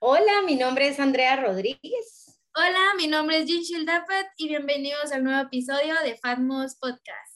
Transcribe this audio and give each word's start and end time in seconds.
Hola, 0.00 0.42
mi 0.46 0.54
nombre 0.54 0.86
es 0.86 1.00
Andrea 1.00 1.34
Rodríguez. 1.34 2.40
Hola, 2.54 2.94
mi 2.96 3.08
nombre 3.08 3.38
es 3.38 3.46
Jean 3.46 3.62
Shildapat 3.62 4.26
y 4.36 4.46
bienvenidos 4.46 5.10
al 5.10 5.24
nuevo 5.24 5.40
episodio 5.40 5.92
de 6.04 6.16
Fatmos 6.16 6.76
Podcast. 6.76 7.27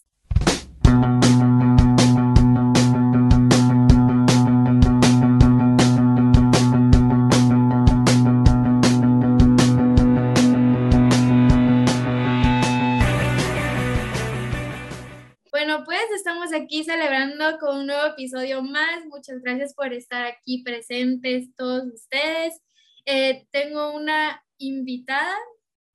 Episodio 18.13 18.63
más. 18.63 19.05
Muchas 19.07 19.43
gracias 19.43 19.75
por 19.75 19.93
estar 19.93 20.25
aquí 20.25 20.63
presentes 20.63 21.55
todos 21.57 21.85
ustedes. 21.93 22.61
Eh, 23.05 23.47
tengo 23.51 23.93
una 23.93 24.45
invitada 24.59 25.37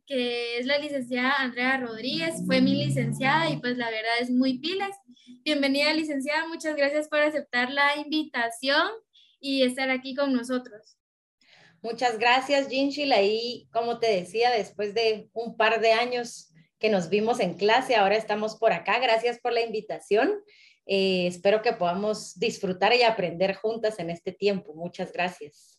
que 0.05 0.57
es 0.57 0.65
la 0.65 0.77
licenciada 0.77 1.35
Andrea 1.39 1.77
Rodríguez, 1.77 2.35
fue 2.45 2.61
mi 2.61 2.85
licenciada 2.85 3.49
y 3.49 3.57
pues 3.57 3.77
la 3.77 3.89
verdad 3.89 4.19
es 4.21 4.29
muy 4.29 4.57
pilas. 4.59 4.95
Bienvenida 5.43 5.93
licenciada, 5.93 6.47
muchas 6.47 6.75
gracias 6.77 7.09
por 7.09 7.19
aceptar 7.19 7.71
la 7.71 7.97
invitación 7.97 8.87
y 9.39 9.63
estar 9.63 9.89
aquí 9.89 10.15
con 10.15 10.33
nosotros. 10.33 10.97
Muchas 11.81 12.17
gracias, 12.17 12.69
Ginchil. 12.69 13.11
Ahí, 13.11 13.67
como 13.71 13.99
te 13.99 14.07
decía, 14.07 14.49
después 14.51 14.93
de 14.93 15.29
un 15.33 15.57
par 15.57 15.81
de 15.81 15.91
años 15.91 16.53
que 16.79 16.89
nos 16.89 17.09
vimos 17.09 17.39
en 17.39 17.55
clase, 17.55 17.95
ahora 17.95 18.15
estamos 18.15 18.55
por 18.55 18.71
acá. 18.71 18.99
Gracias 18.99 19.39
por 19.39 19.53
la 19.53 19.61
invitación. 19.61 20.33
Eh, 20.87 21.27
espero 21.27 21.61
que 21.61 21.73
podamos 21.73 22.39
disfrutar 22.39 22.93
y 22.95 23.03
aprender 23.03 23.55
juntas 23.55 23.99
en 23.99 24.09
este 24.09 24.31
tiempo. 24.31 24.73
Muchas 24.73 25.11
gracias. 25.11 25.77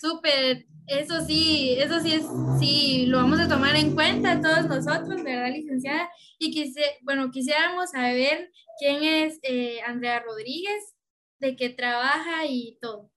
Súper, 0.00 0.66
eso 0.86 1.24
sí, 1.24 1.76
eso 1.78 1.98
sí 2.00 2.14
es, 2.14 2.24
sí, 2.60 3.06
lo 3.06 3.18
vamos 3.18 3.40
a 3.40 3.48
tomar 3.48 3.74
en 3.74 3.94
cuenta 3.94 4.40
todos 4.40 4.66
nosotros, 4.66 5.24
¿verdad, 5.24 5.50
licenciada? 5.50 6.08
Y 6.38 6.52
quise, 6.52 6.82
bueno, 7.02 7.30
quisiéramos 7.32 7.90
saber 7.90 8.52
quién 8.78 9.02
es 9.02 9.40
eh, 9.42 9.80
Andrea 9.84 10.20
Rodríguez, 10.20 10.94
de 11.40 11.56
qué 11.56 11.70
trabaja 11.70 12.46
y 12.46 12.78
todo. 12.80 13.10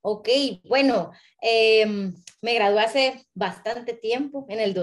Ok, 0.00 0.28
bueno, 0.64 1.12
em, 1.40 2.14
me 2.40 2.54
gradué 2.54 2.80
hace 2.82 3.26
bastante 3.34 3.94
tiempo, 3.94 4.46
en 4.48 4.60
el 4.60 4.74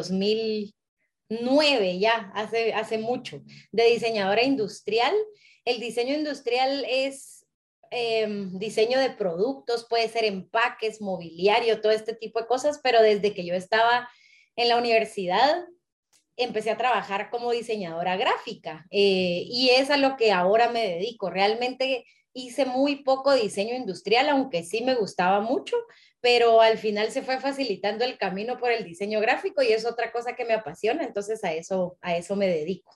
2009 1.32 2.00
ya, 2.00 2.32
hace, 2.36 2.74
hace 2.74 2.98
mucho, 2.98 3.42
de 3.72 3.86
diseñadora 3.86 4.44
industrial. 4.44 5.16
El 5.66 5.80
diseño 5.80 6.14
industrial 6.14 6.86
es 6.90 7.42
Em, 7.94 8.58
diseño 8.58 9.00
de 9.00 9.10
productos, 9.10 9.86
puede 9.90 10.08
ser 10.08 10.24
empaques, 10.24 11.02
mobiliario, 11.02 11.82
todo 11.82 11.92
este 11.92 12.16
tipo 12.16 12.40
de 12.40 12.48
cosas, 12.48 12.80
pero 12.82 13.02
desde 13.02 13.34
que 13.34 13.46
yo 13.46 13.54
estaba 13.54 14.10
en 14.56 14.70
la 14.70 14.78
universidad 14.78 15.66
empecé 16.38 16.72
a 16.72 16.78
trabajar 16.78 17.30
como 17.30 17.52
diseñadora 17.52 18.16
gráfica 18.16 18.86
eh, 18.92 19.44
y 19.46 19.72
es 19.72 19.90
a 19.90 19.98
lo 19.98 20.16
que 20.16 20.32
ahora 20.32 20.70
me 20.70 20.88
dedico. 20.88 21.30
Realmente 21.30 22.06
hice 22.32 22.64
muy 22.64 23.04
poco 23.04 23.34
diseño 23.34 23.76
industrial, 23.76 24.30
aunque 24.30 24.64
sí 24.64 24.82
me 24.86 24.96
gustaba 24.96 25.42
mucho, 25.42 25.76
pero 26.22 26.62
al 26.62 26.78
final 26.78 27.12
se 27.12 27.24
fue 27.24 27.40
facilitando 27.40 28.06
el 28.06 28.18
camino 28.18 28.58
por 28.58 28.72
el 28.72 28.84
diseño 28.84 29.20
gráfico 29.20 29.62
y 29.64 29.74
es 29.74 29.86
otra 29.86 30.12
cosa 30.12 30.36
que 30.36 30.46
me 30.46 30.54
apasiona, 30.54 31.04
entonces 31.04 31.44
a 31.44 31.52
eso, 31.54 31.98
a 32.02 32.16
eso 32.16 32.36
me 32.36 32.48
dedico. 32.48 32.96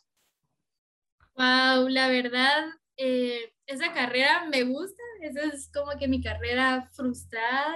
Wow, 1.36 1.90
la 1.90 2.08
verdad, 2.08 2.66
eh, 2.98 3.54
esa 3.66 3.92
carrera 3.94 4.46
me 4.46 4.64
gusta, 4.64 5.02
esa 5.22 5.44
es 5.44 5.70
como 5.74 5.98
que 6.00 6.08
mi 6.08 6.22
carrera 6.22 6.90
frustrada, 6.94 7.76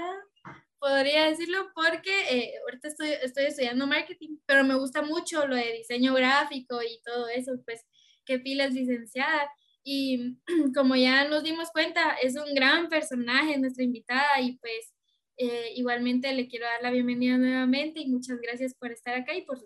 podría 0.79 1.25
decirlo, 1.25 1.71
porque 1.75 2.11
eh, 2.29 2.53
ahorita 2.63 2.87
estoy, 2.87 3.09
estoy 3.21 3.45
estudiando 3.45 3.85
marketing, 3.85 4.37
pero 4.45 4.63
me 4.63 4.75
gusta 4.75 5.01
mucho 5.01 5.45
lo 5.45 5.55
de 5.55 5.73
diseño 5.73 6.13
gráfico 6.13 6.81
y 6.81 7.01
todo 7.03 7.27
eso, 7.27 7.51
pues 7.65 7.85
que 8.25 8.39
pilas 8.39 8.73
licenciada. 8.73 9.49
Y 9.83 10.37
como 10.75 10.95
ya 10.95 11.27
nos 11.27 11.43
dimos 11.43 11.69
cuenta, 11.71 12.13
es 12.21 12.35
un 12.35 12.53
gran 12.53 12.87
personaje 12.87 13.57
nuestra 13.57 13.83
invitada 13.83 14.39
y 14.39 14.57
pues 14.57 14.93
eh, 15.39 15.71
igualmente 15.75 16.33
le 16.33 16.47
quiero 16.47 16.65
dar 16.65 16.81
la 16.81 16.91
bienvenida 16.91 17.37
nuevamente 17.37 18.01
y 18.01 18.07
muchas 18.07 18.39
gracias 18.41 18.73
por 18.75 18.91
estar 18.91 19.15
acá 19.15 19.33
y 19.33 19.43
por 19.43 19.57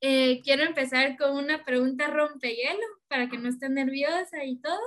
eh, 0.00 0.42
quiero 0.42 0.64
empezar 0.64 1.16
con 1.16 1.36
una 1.36 1.64
pregunta 1.64 2.08
rompehielo 2.08 2.84
para 3.08 3.28
que 3.28 3.38
no 3.38 3.48
esté 3.48 3.68
nerviosa 3.68 4.44
y 4.44 4.60
todo. 4.60 4.80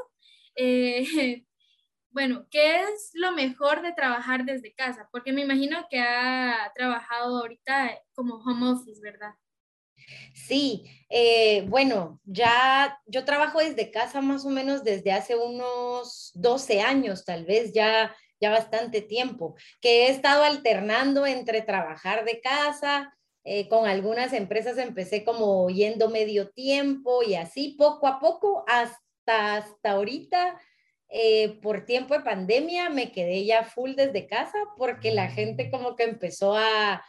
Eh, 0.55 1.03
bueno, 2.11 2.45
¿qué 2.51 2.81
es 2.81 3.11
lo 3.13 3.31
mejor 3.31 3.81
de 3.81 3.93
trabajar 3.93 4.45
desde 4.45 4.73
casa? 4.73 5.07
Porque 5.11 5.33
me 5.33 5.41
imagino 5.41 5.87
que 5.89 5.99
ha 5.99 6.71
trabajado 6.75 7.37
ahorita 7.39 7.99
como 8.13 8.35
home 8.35 8.71
office, 8.71 9.01
¿verdad? 9.01 9.33
Sí, 10.33 10.83
eh, 11.09 11.65
bueno, 11.67 12.19
ya 12.25 12.99
yo 13.05 13.25
trabajo 13.25 13.59
desde 13.59 13.91
casa 13.91 14.21
más 14.21 14.45
o 14.45 14.49
menos 14.49 14.83
desde 14.83 15.11
hace 15.11 15.35
unos 15.35 16.31
12 16.33 16.81
años, 16.81 17.25
tal 17.25 17.45
vez 17.45 17.73
ya, 17.73 18.15
ya 18.39 18.49
bastante 18.51 19.01
tiempo, 19.01 19.55
que 19.81 20.07
he 20.07 20.09
estado 20.09 20.43
alternando 20.43 21.25
entre 21.25 21.61
trabajar 21.61 22.25
de 22.25 22.41
casa, 22.41 23.13
eh, 23.43 23.67
con 23.69 23.87
algunas 23.87 24.33
empresas 24.33 24.77
empecé 24.77 25.23
como 25.23 25.69
yendo 25.69 26.09
medio 26.09 26.49
tiempo 26.49 27.23
y 27.23 27.35
así 27.35 27.75
poco 27.77 28.07
a 28.07 28.19
poco 28.19 28.63
hasta 28.67 28.99
hasta, 29.29 29.91
ahorita, 29.91 30.59
eh, 31.09 31.59
por 31.61 31.85
tiempo 31.85 32.13
de 32.13 32.21
pandemia, 32.21 32.89
me 32.89 33.11
quedé 33.11 33.45
ya 33.45 33.63
full 33.63 33.93
desde 33.95 34.27
casa 34.27 34.57
porque 34.77 35.11
la 35.11 35.29
gente 35.29 35.71
como 35.71 35.95
que 35.95 36.03
empezó 36.03 36.55
a, 36.55 37.03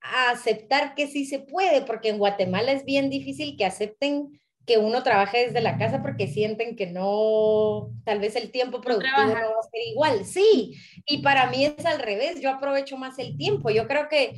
a 0.00 0.30
aceptar 0.30 0.94
que 0.94 1.06
sí 1.06 1.24
se 1.24 1.40
puede, 1.40 1.82
porque 1.82 2.10
en 2.10 2.18
Guatemala 2.18 2.72
es 2.72 2.84
bien 2.84 3.10
difícil 3.10 3.56
que 3.56 3.64
acepten 3.64 4.40
que 4.66 4.78
uno 4.78 5.02
trabaje 5.02 5.46
desde 5.46 5.60
la 5.60 5.78
casa 5.78 6.02
porque 6.02 6.26
sienten 6.26 6.74
que 6.74 6.86
no, 6.86 7.90
tal 8.04 8.18
vez 8.18 8.34
el 8.36 8.50
tiempo 8.50 8.80
productivo 8.80 9.16
no, 9.16 9.32
va 9.32 9.38
a 9.38 9.70
ser 9.70 9.82
igual. 9.92 10.24
Sí, 10.24 10.74
y 11.06 11.18
para 11.18 11.50
mí 11.50 11.64
es 11.64 11.86
al 11.86 12.00
revés, 12.00 12.40
yo 12.40 12.50
aprovecho 12.50 12.96
más 12.96 13.18
el 13.18 13.36
tiempo. 13.36 13.70
Yo 13.70 13.86
creo 13.86 14.08
que 14.08 14.34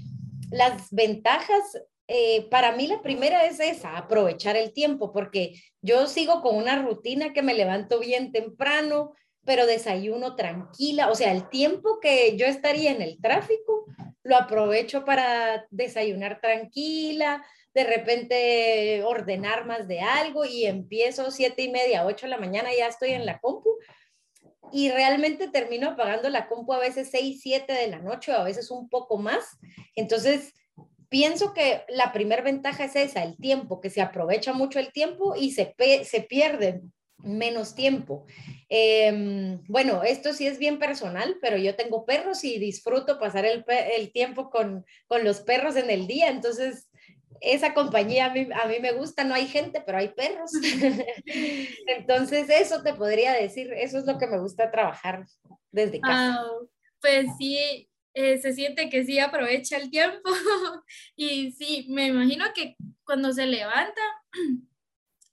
las 0.51 0.91
ventajas 0.91 1.63
eh, 2.09 2.49
para 2.51 2.73
mí 2.73 2.87
la 2.87 3.03
primera 3.03 3.45
es 3.45 3.61
esa, 3.61 3.97
aprovechar 3.97 4.57
el 4.57 4.73
tiempo, 4.73 5.13
porque 5.13 5.55
yo 5.83 6.07
sigo 6.07 6.41
con 6.41 6.57
una 6.57 6.81
rutina 6.81 7.35
que 7.35 7.43
me 7.43 7.55
levanto 7.55 8.01
bien 8.01 8.33
temprano, 8.33 9.13
pero 9.45 9.67
desayuno 9.67 10.35
tranquila, 10.35 11.11
o 11.11 11.15
sea, 11.15 11.33
el 11.33 11.49
tiempo 11.51 12.01
que 12.01 12.37
yo 12.37 12.47
estaría 12.47 12.93
en 12.93 13.03
el 13.03 13.21
tráfico, 13.21 13.85
lo 14.23 14.37
aprovecho 14.37 15.05
para 15.05 15.67
desayunar 15.71 16.41
tranquila, 16.41 17.45
de 17.75 17.85
repente 17.85 19.03
ordenar 19.05 19.67
más 19.67 19.87
de 19.87 20.01
algo 20.01 20.45
y 20.45 20.67
empiezo 20.67 21.31
siete 21.31 21.63
y 21.63 21.71
media, 21.71 22.07
ocho 22.07 22.27
de 22.27 22.31
la 22.31 22.39
mañana, 22.39 22.71
ya 22.77 22.89
estoy 22.89 23.11
en 23.11 23.27
la 23.27 23.39
compu 23.39 23.71
y 24.73 24.91
realmente 24.91 25.49
termino 25.49 25.91
apagando 25.91 26.29
la 26.29 26.49
compu 26.49 26.73
a 26.73 26.79
veces 26.79 27.09
seis, 27.11 27.41
siete 27.41 27.73
de 27.73 27.89
la 27.89 28.01
noche, 28.01 28.33
a 28.33 28.43
veces 28.43 28.71
un 28.71 28.89
poco 28.89 29.17
más. 29.17 29.59
Entonces, 29.95 30.55
pienso 31.09 31.55
que 31.55 31.85
la 31.89 32.13
primera 32.13 32.43
ventaja 32.43 32.85
es 32.85 32.97
esa, 32.97 33.23
el 33.23 33.37
tiempo, 33.37 33.81
que 33.81 33.91
se 33.91 34.03
aprovecha 34.03 34.53
mucho 34.53 34.79
el 34.79 34.93
tiempo 34.93 35.35
y 35.37 35.53
se, 35.53 35.75
se 36.05 36.21
pierde 36.21 36.83
menos 37.19 37.75
tiempo. 37.75 38.27
Em, 38.69 39.61
bueno, 39.67 40.03
esto 40.03 40.33
sí 40.33 40.47
es 40.47 40.59
bien 40.59 40.79
personal, 40.79 41.37
pero 41.41 41.57
yo 41.57 41.75
tengo 41.75 42.05
perros 42.05 42.45
y 42.45 42.59
disfruto 42.59 43.19
pasar 43.19 43.45
el, 43.45 43.65
el 43.69 44.13
tiempo 44.13 44.51
con, 44.51 44.85
con, 45.07 45.25
los 45.25 45.41
perros 45.41 45.77
en 45.77 45.91
el 45.91 46.07
día, 46.07 46.29
entonces 46.29 46.89
esa 47.41 47.75
compañía 47.75 48.27
a 48.27 48.31
mí, 48.31 48.49
a 48.53 48.67
mí, 48.67 48.77
me 48.81 48.93
gusta, 48.93 49.25
no 49.25 49.35
hay 49.35 49.47
gente, 49.47 49.83
pero 49.85 49.99
hay 49.99 50.09
perros. 50.09 50.51
entonces 51.87 52.49
eso 52.51 52.83
te 52.83 52.95
podría 52.95 53.33
decir, 53.33 53.73
eso 53.73 53.99
es 53.99 54.07
lo 54.07 54.19
que 54.19 54.27
me 54.27 54.39
gusta 54.39 54.71
trabajar 54.71 55.25
desde 55.71 56.01
casa. 56.01 56.43
pues 57.01 57.27
sí, 57.39 57.89
eh, 58.15 58.39
se 58.39 58.53
siente 58.53 58.89
que 58.89 59.05
sí 59.05 59.19
aprovecha 59.19 59.77
el 59.77 59.91
tiempo 59.91 60.29
y 61.17 61.53
sí, 61.53 61.87
me 61.89 62.07
imagino 62.07 62.47
que 62.55 62.77
cuando 63.05 63.33
se 63.33 63.47
levanta, 63.47 64.01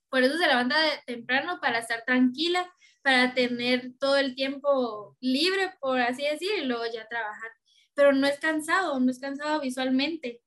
por 0.10 0.24
eso 0.24 0.38
se 0.38 0.48
levanta 0.48 0.76
temprano 1.06 1.60
para 1.62 1.80
estar 1.80 2.04
tranquila, 2.06 2.72
para 3.02 3.34
tener 3.34 3.92
todo 4.00 4.18
el 4.18 4.36
tiempo 4.36 5.16
libre, 5.20 5.74
por 5.80 6.00
así 6.00 6.24
decir, 6.24 6.50
y 6.58 6.66
luego 6.66 6.86
ya 6.86 7.08
trabajar. 7.08 7.52
Pero 7.94 8.14
no 8.14 8.28
es 8.28 8.40
cansado, 8.40 9.00
no 9.00 9.12
es 9.12 9.20
cansado 9.20 9.62
visualmente. 9.62 10.42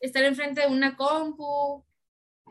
Estar 0.00 0.24
enfrente 0.24 0.60
de 0.62 0.68
una 0.68 0.96
compu 0.96 1.84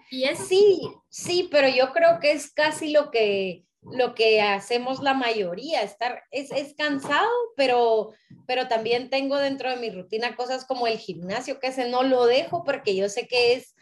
y 0.10 0.26
eso. 0.26 0.44
Sí, 0.46 0.82
sí, 1.10 1.48
pero 1.52 1.70
yo 1.70 1.94
creo 1.94 2.20
que 2.20 2.32
es 2.32 2.52
casi 2.52 2.92
lo 2.92 3.12
que 3.12 3.66
lo 3.92 4.16
que 4.16 4.42
hacemos 4.42 5.02
la 5.02 5.14
mayoría, 5.14 5.82
estar, 5.84 6.24
es, 6.32 6.52
es 6.52 6.74
cansado, 6.74 7.30
pero, 7.56 8.14
pero 8.48 8.68
también 8.68 9.10
tengo 9.10 9.38
dentro 9.38 9.70
de 9.70 9.78
mi 9.78 9.90
rutina 9.90 10.36
cosas 10.36 10.66
como 10.66 10.88
el 10.88 10.98
gimnasio, 10.98 11.60
que 11.60 11.68
ese 11.68 11.90
no 11.90 12.04
lo 12.04 12.26
dejo 12.26 12.64
porque 12.64 12.96
yo 12.96 13.10
sé 13.10 13.28
que 13.28 13.54
es 13.54 13.75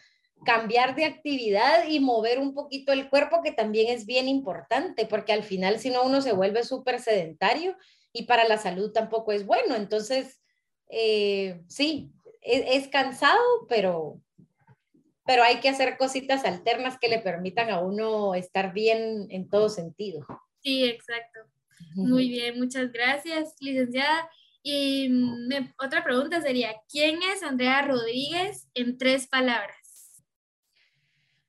cambiar 0.44 0.94
de 0.94 1.04
actividad 1.04 1.88
y 1.88 2.00
mover 2.00 2.38
un 2.38 2.54
poquito 2.54 2.92
el 2.92 3.08
cuerpo, 3.08 3.42
que 3.42 3.52
también 3.52 3.92
es 3.92 4.06
bien 4.06 4.28
importante, 4.28 5.06
porque 5.06 5.32
al 5.32 5.42
final 5.42 5.78
si 5.78 5.90
no 5.90 6.04
uno 6.04 6.20
se 6.20 6.32
vuelve 6.32 6.64
súper 6.64 7.00
sedentario 7.00 7.76
y 8.12 8.24
para 8.24 8.46
la 8.46 8.58
salud 8.58 8.92
tampoco 8.92 9.32
es 9.32 9.44
bueno. 9.44 9.74
Entonces, 9.74 10.40
eh, 10.88 11.62
sí, 11.68 12.12
es, 12.40 12.88
cansado, 12.88 13.40
pero, 13.68 14.20
pero 15.26 15.42
hay 15.42 15.60
que 15.60 15.68
hacer 15.68 15.96
cositas 15.96 16.44
alternas 16.44 16.98
que 16.98 17.08
le 17.08 17.18
permitan 17.18 17.70
a 17.70 17.80
uno 17.80 18.34
estar 18.34 18.72
bien 18.72 19.26
en 19.30 19.48
todo 19.48 19.68
sentido. 19.68 20.24
Sí, 20.60 20.84
exacto. 20.84 21.40
Muy 21.96 22.28
bien, 22.28 22.58
muchas 22.58 22.92
gracias, 22.92 23.54
licenciada. 23.60 24.30
Y 24.62 25.10
otra 25.78 26.02
pregunta 26.02 26.40
sería, 26.40 26.74
¿quién 26.88 27.20
es 27.22 27.42
Andrea 27.42 27.82
Rodríguez 27.82 28.68
en 28.74 28.96
tres 28.96 29.26
palabras? 29.26 29.83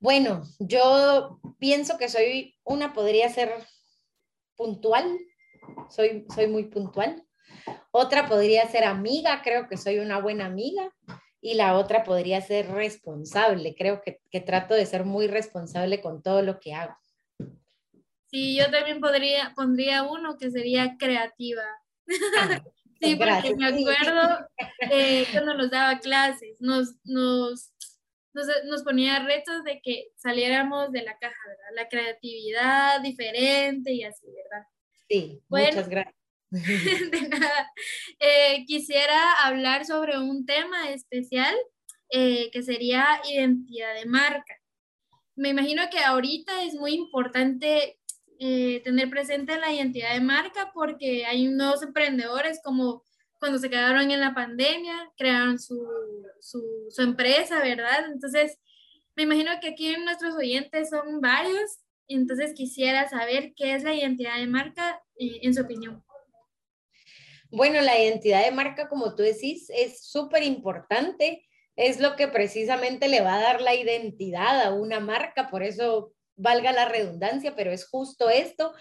Bueno, 0.06 0.44
yo 0.60 1.40
pienso 1.58 1.98
que 1.98 2.10
soy 2.10 2.56
una, 2.64 2.94
podría 2.94 3.28
ser 3.28 3.52
puntual, 4.56 5.18
soy, 5.90 6.28
soy 6.32 6.46
muy 6.46 6.66
puntual. 6.66 7.26
Otra 7.90 8.28
podría 8.28 8.70
ser 8.70 8.84
amiga, 8.84 9.42
creo 9.44 9.68
que 9.68 9.78
soy 9.78 9.98
una 9.98 10.20
buena 10.20 10.46
amiga. 10.46 10.94
Y 11.42 11.56
la 11.56 11.76
otra 11.76 12.04
podría 12.04 12.40
ser 12.42 12.70
responsable, 12.70 13.74
creo 13.76 14.04
que, 14.04 14.20
que 14.30 14.42
trato 14.42 14.76
de 14.76 14.86
ser 14.86 15.06
muy 15.06 15.26
responsable 15.26 16.02
con 16.02 16.22
todo 16.22 16.44
lo 16.44 16.60
que 16.60 16.76
hago. 16.76 16.96
Sí, 18.28 18.56
yo 18.56 18.70
también 18.70 19.02
podría, 19.02 19.54
pondría 19.56 20.04
uno 20.04 20.38
que 20.38 20.52
sería 20.52 20.98
creativa. 21.00 21.64
Ah, 22.38 22.62
sí, 23.02 23.16
porque 23.16 23.56
me 23.56 23.66
acuerdo 23.66 24.48
eh, 24.92 25.26
cuando 25.32 25.56
nos 25.56 25.72
daba 25.72 25.98
clases, 25.98 26.62
nos, 26.62 26.94
nos, 27.06 27.74
nos, 28.66 28.84
ponía 28.84 29.20
retos 29.20 29.64
de 29.64 29.82
que 29.82 30.10
saliéramos 30.16 30.92
de 30.92 31.04
la 31.04 31.18
caja, 31.18 31.40
¿verdad? 31.48 31.76
La 31.76 31.88
creatividad 31.88 33.02
diferente 33.02 33.94
y 33.94 34.04
así, 34.04 34.28
¿verdad? 34.28 34.68
Sí, 35.08 35.42
muchas 35.48 35.90
gracias. 35.90 36.16
De 36.52 37.28
nada. 37.30 37.72
Eh, 38.20 38.66
quisiera 38.66 39.44
hablar 39.44 39.86
sobre 39.86 40.18
un 40.18 40.46
tema 40.46 40.90
especial 40.90 41.56
eh, 42.10 42.50
que 42.52 42.64
sería 42.64 43.20
identidad 43.30 43.94
de 43.96 44.06
marca. 44.06 44.56
Me 45.36 45.50
imagino 45.50 45.84
que 45.92 46.00
ahorita 46.00 46.64
es 46.64 46.76
muy 46.76 46.94
importante 46.94 48.00
eh, 48.40 48.82
tener 48.84 49.10
presente 49.10 49.58
la 49.58 49.74
identidad 49.74 50.14
de 50.14 50.22
marca 50.22 50.72
porque 50.74 51.26
hay 51.26 51.48
nuevos 51.48 51.82
emprendedores 51.82 52.62
como 52.64 53.04
cuando 53.40 53.58
se 53.60 53.70
quedaron 53.70 54.10
en 54.12 54.20
la 54.20 54.34
pandemia, 54.34 55.12
crearon 55.18 55.60
su, 55.60 55.88
su, 56.40 56.64
su 56.90 57.02
empresa, 57.02 57.60
¿verdad? 57.60 58.06
Entonces, 58.12 58.60
me 59.16 59.24
imagino 59.24 59.52
que 59.62 59.70
aquí 59.70 59.96
nuestros 59.98 60.36
oyentes 60.36 60.90
son 60.90 61.22
varios, 61.22 61.80
entonces 62.08 62.54
quisiera 62.54 63.08
saber 63.10 63.54
qué 63.56 63.74
es 63.74 63.84
la 63.84 63.94
identidad 63.94 64.38
de 64.38 64.48
marca 64.48 65.02
en 65.18 65.54
su 65.54 65.62
opinión. 65.62 66.04
Bueno, 67.50 67.80
la 67.82 67.98
identidad 67.98 68.44
de 68.44 68.52
marca, 68.52 68.90
como 68.90 69.16
tú 69.16 69.24
decís, 69.24 69.70
es 69.70 70.06
súper 70.06 70.44
importante. 70.44 71.46
Es 71.78 72.00
lo 72.00 72.16
que 72.16 72.28
precisamente 72.28 73.08
le 73.08 73.22
va 73.22 73.36
a 73.36 73.42
dar 73.42 73.62
la 73.62 73.76
identidad 73.76 74.62
a 74.62 74.74
una 74.74 75.00
marca, 75.00 75.50
por 75.50 75.64
eso 75.64 76.14
valga 76.36 76.72
la 76.74 76.90
redundancia, 76.90 77.56
pero 77.56 77.72
es 77.72 77.88
justo 77.88 78.30
esto. 78.30 78.74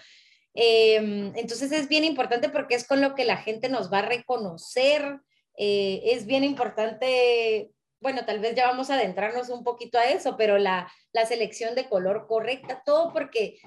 Em, 0.55 1.33
entonces 1.35 1.71
es 1.73 1.89
bien 1.89 2.05
importante 2.05 2.47
porque 2.47 2.75
es 2.75 2.87
con 2.87 3.01
lo 3.01 3.13
que 3.13 3.25
la 3.25 3.37
gente 3.37 3.67
nos 3.67 3.91
va 3.91 3.99
a 3.99 4.09
reconocer. 4.09 5.19
Eh, 5.57 6.01
es 6.05 6.25
bien 6.25 6.43
importante, 6.45 7.71
bueno, 7.99 8.25
tal 8.25 8.39
vez 8.39 8.55
ya 8.55 8.67
vamos 8.67 8.89
a 8.89 8.95
adentrarnos 8.95 9.49
un 9.49 9.63
poquito 9.63 9.99
a 9.99 10.05
eso, 10.05 10.37
pero 10.37 10.57
la, 10.57 10.91
la 11.11 11.25
selección 11.25 11.75
de 11.75 11.89
color 11.89 12.25
correcta, 12.27 12.81
todo 12.85 13.11
porque 13.11 13.59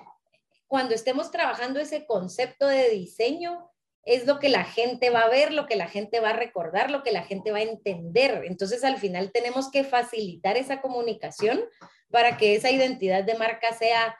cuando 0.67 0.95
estemos 0.95 1.31
trabajando 1.31 1.79
ese 1.79 2.07
concepto 2.07 2.67
de 2.67 2.91
diseño, 2.91 3.71
es 4.05 4.27
lo 4.27 4.39
que 4.39 4.49
la 4.49 4.65
gente 4.65 5.11
va 5.11 5.23
a 5.23 5.29
ver, 5.29 5.53
lo 5.53 5.67
que 5.67 5.77
la 5.77 5.89
gente 5.89 6.21
va 6.21 6.31
a 6.31 6.37
recordar, 6.37 6.91
lo 6.91 7.03
que 7.03 7.13
la 7.13 7.25
gente 7.25 7.51
va 7.51 7.59
a 7.59 7.63
entender. 7.63 8.45
Entonces, 8.47 8.83
al 8.83 8.97
final 8.97 9.33
tenemos 9.33 9.71
que 9.71 9.85
facilitar 9.85 10.57
esa 10.57 10.81
comunicación 10.81 11.63
para 12.11 12.39
que 12.39 12.55
esa 12.55 12.71
identidad 12.71 13.25
de 13.25 13.35
marca 13.35 13.75
sea 13.75 14.17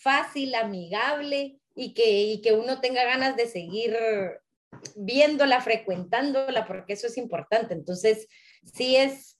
fácil, 0.00 0.54
amigable 0.54 1.58
y 1.74 1.94
que, 1.94 2.40
que 2.42 2.52
uno 2.52 2.80
tenga 2.80 3.04
ganas 3.04 3.36
de 3.36 3.46
seguir 3.46 3.96
viéndola, 4.96 5.60
frecuentándola, 5.60 6.66
porque 6.66 6.92
eso 6.92 7.06
es 7.06 7.16
importante. 7.16 7.74
Entonces, 7.74 8.28
sí 8.64 8.96
es 8.96 9.38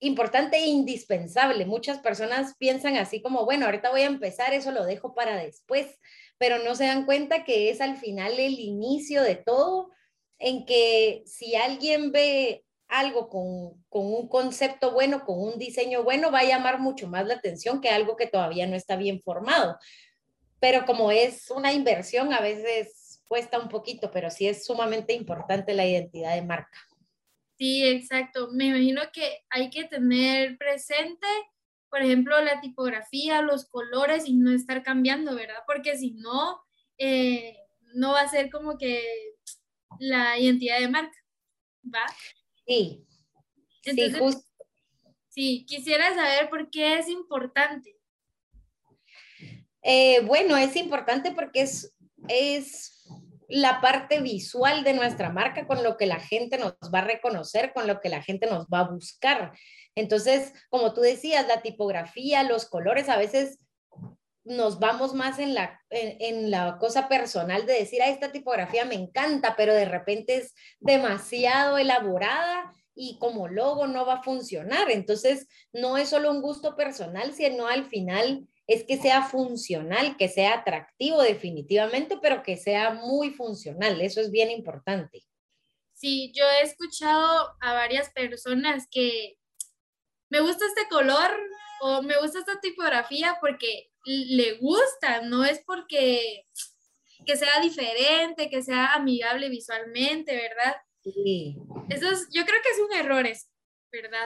importante 0.00 0.58
e 0.58 0.66
indispensable. 0.66 1.64
Muchas 1.64 1.98
personas 1.98 2.54
piensan 2.58 2.96
así 2.96 3.22
como, 3.22 3.44
bueno, 3.44 3.66
ahorita 3.66 3.90
voy 3.90 4.02
a 4.02 4.06
empezar, 4.06 4.52
eso 4.54 4.70
lo 4.70 4.84
dejo 4.84 5.14
para 5.14 5.36
después 5.36 5.98
pero 6.38 6.58
no 6.62 6.74
se 6.74 6.86
dan 6.86 7.06
cuenta 7.06 7.44
que 7.44 7.70
es 7.70 7.80
al 7.80 7.96
final 7.96 8.38
el 8.38 8.58
inicio 8.58 9.22
de 9.22 9.36
todo, 9.36 9.90
en 10.38 10.66
que 10.66 11.22
si 11.26 11.54
alguien 11.54 12.12
ve 12.12 12.64
algo 12.88 13.28
con, 13.28 13.84
un 13.90 14.28
concepto 14.28 14.92
bueno, 14.92 15.24
con 15.24 15.40
un 15.40 15.58
diseño 15.58 16.04
bueno, 16.04 16.30
va 16.30 16.40
a 16.40 16.44
llamar 16.44 16.78
mucho 16.78 17.08
más 17.08 17.26
la 17.26 17.34
atención 17.34 17.80
que 17.80 17.88
algo 17.88 18.16
que 18.16 18.26
todavía 18.26 18.66
no 18.66 18.76
está 18.76 18.96
bien 18.96 19.20
formado. 19.22 19.78
Pero 20.60 20.84
como 20.86 21.10
es 21.10 21.50
una 21.50 21.72
inversión, 21.72 22.32
a 22.32 22.40
veces 22.40 23.22
cuesta 23.28 23.58
un 23.58 23.68
poquito, 23.68 24.10
pero 24.10 24.30
sí 24.30 24.46
es 24.46 24.64
sumamente 24.64 25.12
importante 25.12 25.74
la 25.74 25.86
identidad 25.86 26.34
de 26.34 26.42
marca. 26.42 26.78
Sí, 27.58 27.86
exacto. 27.86 28.48
Me 28.52 28.66
imagino 28.66 29.02
que 29.12 29.44
hay 29.50 29.70
que 29.70 29.84
tener 29.84 30.56
presente 30.58 31.26
por 31.96 32.02
ejemplo, 32.02 32.38
la 32.42 32.60
tipografía, 32.60 33.42
los 33.42 33.66
colores 33.66 34.28
y 34.28 34.34
no 34.34 34.52
estar 34.52 34.82
cambiando, 34.82 35.34
¿verdad? 35.34 35.62
Porque 35.66 35.96
si 35.96 36.12
no, 36.12 36.60
eh, 36.98 37.56
no 37.94 38.12
va 38.12 38.20
a 38.20 38.28
ser 38.28 38.50
como 38.50 38.76
que 38.76 39.02
la 39.98 40.38
identidad 40.38 40.78
de 40.80 40.88
marca, 40.88 41.16
¿va? 41.84 42.04
Sí. 42.66 43.06
Entonces, 43.84 44.44
sí, 45.28 45.64
quisiera 45.66 46.14
saber 46.14 46.50
por 46.50 46.70
qué 46.70 46.98
es 46.98 47.08
importante. 47.08 47.95
Eh, 49.88 50.20
bueno, 50.26 50.56
es 50.56 50.74
importante 50.74 51.30
porque 51.30 51.60
es, 51.60 51.94
es 52.26 53.06
la 53.48 53.80
parte 53.80 54.20
visual 54.20 54.82
de 54.82 54.94
nuestra 54.94 55.30
marca 55.30 55.64
con 55.68 55.84
lo 55.84 55.96
que 55.96 56.06
la 56.06 56.18
gente 56.18 56.58
nos 56.58 56.74
va 56.92 56.98
a 56.98 57.04
reconocer, 57.04 57.72
con 57.72 57.86
lo 57.86 58.00
que 58.00 58.08
la 58.08 58.20
gente 58.20 58.48
nos 58.48 58.66
va 58.66 58.80
a 58.80 58.90
buscar. 58.90 59.52
Entonces, 59.94 60.52
como 60.70 60.92
tú 60.92 61.02
decías, 61.02 61.46
la 61.46 61.62
tipografía, 61.62 62.42
los 62.42 62.66
colores, 62.66 63.08
a 63.08 63.16
veces 63.16 63.60
nos 64.42 64.80
vamos 64.80 65.14
más 65.14 65.38
en 65.38 65.54
la, 65.54 65.80
en, 65.90 66.50
la 66.50 66.78
cosa 66.78 67.08
personal 67.08 67.64
de 67.64 67.74
decir, 67.74 68.02
a 68.02 68.08
esta 68.08 68.32
tipografía 68.32 68.84
me 68.84 68.96
encanta, 68.96 69.54
pero 69.56 69.72
de 69.72 69.84
repente 69.84 70.34
es 70.34 70.52
demasiado 70.80 71.78
elaborada 71.78 72.72
y 72.96 73.18
como 73.20 73.46
logo 73.46 73.86
no 73.86 74.04
va 74.04 74.14
a 74.14 74.22
funcionar. 74.24 74.90
Entonces, 74.90 75.46
no 75.72 75.96
es 75.96 76.08
solo 76.08 76.32
un 76.32 76.42
gusto 76.42 76.74
personal, 76.74 77.34
sino 77.34 77.68
al 77.68 77.84
final 77.84 78.48
es 78.66 78.84
que 78.84 78.96
sea 78.96 79.22
funcional, 79.22 80.16
que 80.16 80.28
sea 80.28 80.54
atractivo 80.54 81.22
definitivamente, 81.22 82.18
pero 82.20 82.42
que 82.42 82.56
sea 82.56 82.94
muy 82.94 83.30
funcional. 83.30 84.00
Eso 84.00 84.20
es 84.20 84.30
bien 84.30 84.50
importante. 84.50 85.24
Sí, 85.94 86.32
yo 86.34 86.44
he 86.44 86.62
escuchado 86.62 87.54
a 87.60 87.72
varias 87.72 88.10
personas 88.10 88.86
que 88.90 89.38
me 90.28 90.40
gusta 90.40 90.66
este 90.66 90.88
color 90.88 91.30
o 91.80 92.02
me 92.02 92.18
gusta 92.20 92.40
esta 92.40 92.60
tipografía 92.60 93.38
porque 93.40 93.90
le 94.04 94.58
gusta, 94.58 95.22
no 95.22 95.44
es 95.44 95.62
porque 95.64 96.46
que 97.24 97.36
sea 97.36 97.60
diferente, 97.60 98.50
que 98.50 98.62
sea 98.62 98.94
amigable 98.94 99.48
visualmente, 99.48 100.34
¿verdad? 100.36 100.76
Sí. 101.02 101.56
Eso 101.88 102.10
es, 102.10 102.28
yo 102.32 102.44
creo 102.44 102.60
que 102.62 102.70
es 102.70 102.78
un 102.78 102.92
error, 102.92 103.26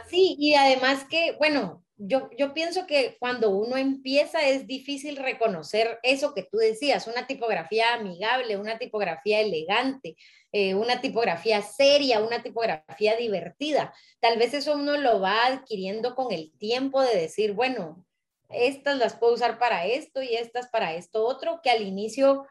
Sí, 0.08 0.36
y 0.38 0.54
además 0.54 1.04
que, 1.08 1.32
bueno, 1.38 1.84
yo, 1.96 2.30
yo 2.38 2.54
pienso 2.54 2.86
que 2.86 3.16
cuando 3.18 3.50
uno 3.50 3.76
empieza 3.76 4.40
es 4.40 4.66
difícil 4.66 5.16
reconocer 5.16 5.98
eso 6.02 6.32
que 6.34 6.44
tú 6.44 6.56
decías, 6.56 7.06
una 7.06 7.26
tipografía 7.26 7.92
amigable, 7.92 8.56
una 8.56 8.78
tipografía 8.78 9.40
elegante, 9.40 10.16
eh, 10.52 10.74
una 10.74 11.00
tipografía 11.02 11.60
seria, 11.60 12.20
una 12.20 12.42
tipografía 12.42 13.16
divertida. 13.16 13.92
Tal 14.18 14.38
vez 14.38 14.54
eso 14.54 14.74
uno 14.74 14.96
lo 14.96 15.20
va 15.20 15.46
adquiriendo 15.46 16.14
con 16.14 16.32
el 16.32 16.56
tiempo 16.58 17.02
de 17.02 17.16
decir, 17.16 17.52
bueno, 17.52 18.06
estas 18.48 18.96
las 18.98 19.14
puedo 19.14 19.34
usar 19.34 19.58
para 19.58 19.86
esto 19.86 20.22
y 20.22 20.34
estas 20.34 20.68
para 20.68 20.94
esto 20.94 21.24
otro, 21.24 21.60
que 21.62 21.70
al 21.70 21.82
inicio 21.82 22.46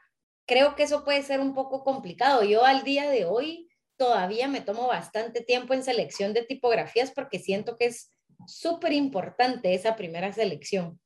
creo 0.45 0.75
que 0.75 0.83
eso 0.83 1.03
puede 1.03 1.23
ser 1.23 1.39
un 1.39 1.53
poco 1.55 1.83
complicado. 1.83 2.43
Yo 2.43 2.65
al 2.65 2.83
día 2.83 3.09
de 3.09 3.25
hoy 3.25 3.68
todavía 3.99 4.47
me 4.47 4.61
tomo 4.61 4.87
bastante 4.87 5.41
tiempo 5.41 5.73
en 5.73 5.83
selección 5.83 6.33
de 6.33 6.43
tipografías 6.43 7.11
porque 7.11 7.37
siento 7.37 7.77
que 7.77 7.87
es 7.87 8.11
súper 8.47 8.93
importante 8.93 9.73
esa 9.75 9.97
primera 9.97 10.31
selección. 10.31 10.99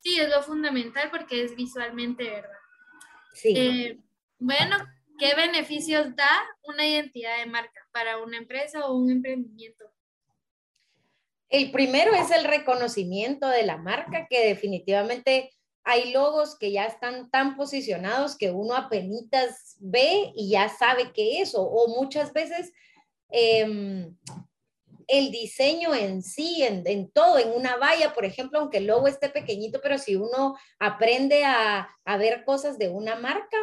Sí, 0.00 0.18
es 0.18 0.28
lo 0.28 0.42
fundamental 0.42 1.08
porque 1.10 1.44
es 1.44 1.54
visualmente, 1.54 2.24
¿verdad? 2.24 2.58
Sí. 3.32 3.54
Eh, 3.56 4.00
bueno, 4.40 4.76
¿qué 5.18 5.34
beneficios 5.36 6.16
da 6.16 6.28
una 6.64 6.84
identidad 6.84 7.38
de 7.38 7.46
marca 7.46 7.88
para 7.92 8.18
una 8.18 8.38
empresa 8.38 8.86
o 8.86 8.96
un 8.96 9.10
emprendimiento? 9.10 9.84
El 11.48 11.70
primero 11.70 12.12
es 12.12 12.32
el 12.32 12.44
reconocimiento 12.44 13.46
de 13.46 13.62
la 13.62 13.76
marca, 13.76 14.26
que 14.28 14.48
definitivamente 14.48 15.52
hay 15.88 16.12
logos 16.12 16.58
que 16.58 16.72
ya 16.72 16.84
están 16.84 17.30
tan 17.30 17.56
posicionados 17.56 18.36
que 18.36 18.50
uno 18.50 18.74
apenas 18.74 19.76
ve 19.78 20.32
y 20.34 20.50
ya 20.50 20.68
sabe 20.68 21.12
qué 21.14 21.40
es, 21.40 21.54
o, 21.54 21.86
muchas 21.96 22.32
veces 22.32 22.72
em, 23.30 24.16
el 25.06 25.30
diseño 25.30 25.94
en 25.94 26.24
sí, 26.24 26.64
en, 26.64 27.08
todo, 27.12 27.38
en 27.38 27.52
una 27.52 27.76
valla, 27.76 28.12
por 28.14 28.24
ejemplo, 28.24 28.58
aunque 28.58 28.78
el 28.78 28.86
logo 28.86 29.06
esté 29.06 29.28
pequeñito, 29.28 29.78
pero 29.80 29.96
si 29.96 30.16
uno 30.16 30.56
aprende 30.80 31.44
a, 31.44 31.88
ver 32.18 32.44
cosas 32.44 32.78
de 32.78 32.88
una 32.88 33.14
marca, 33.14 33.56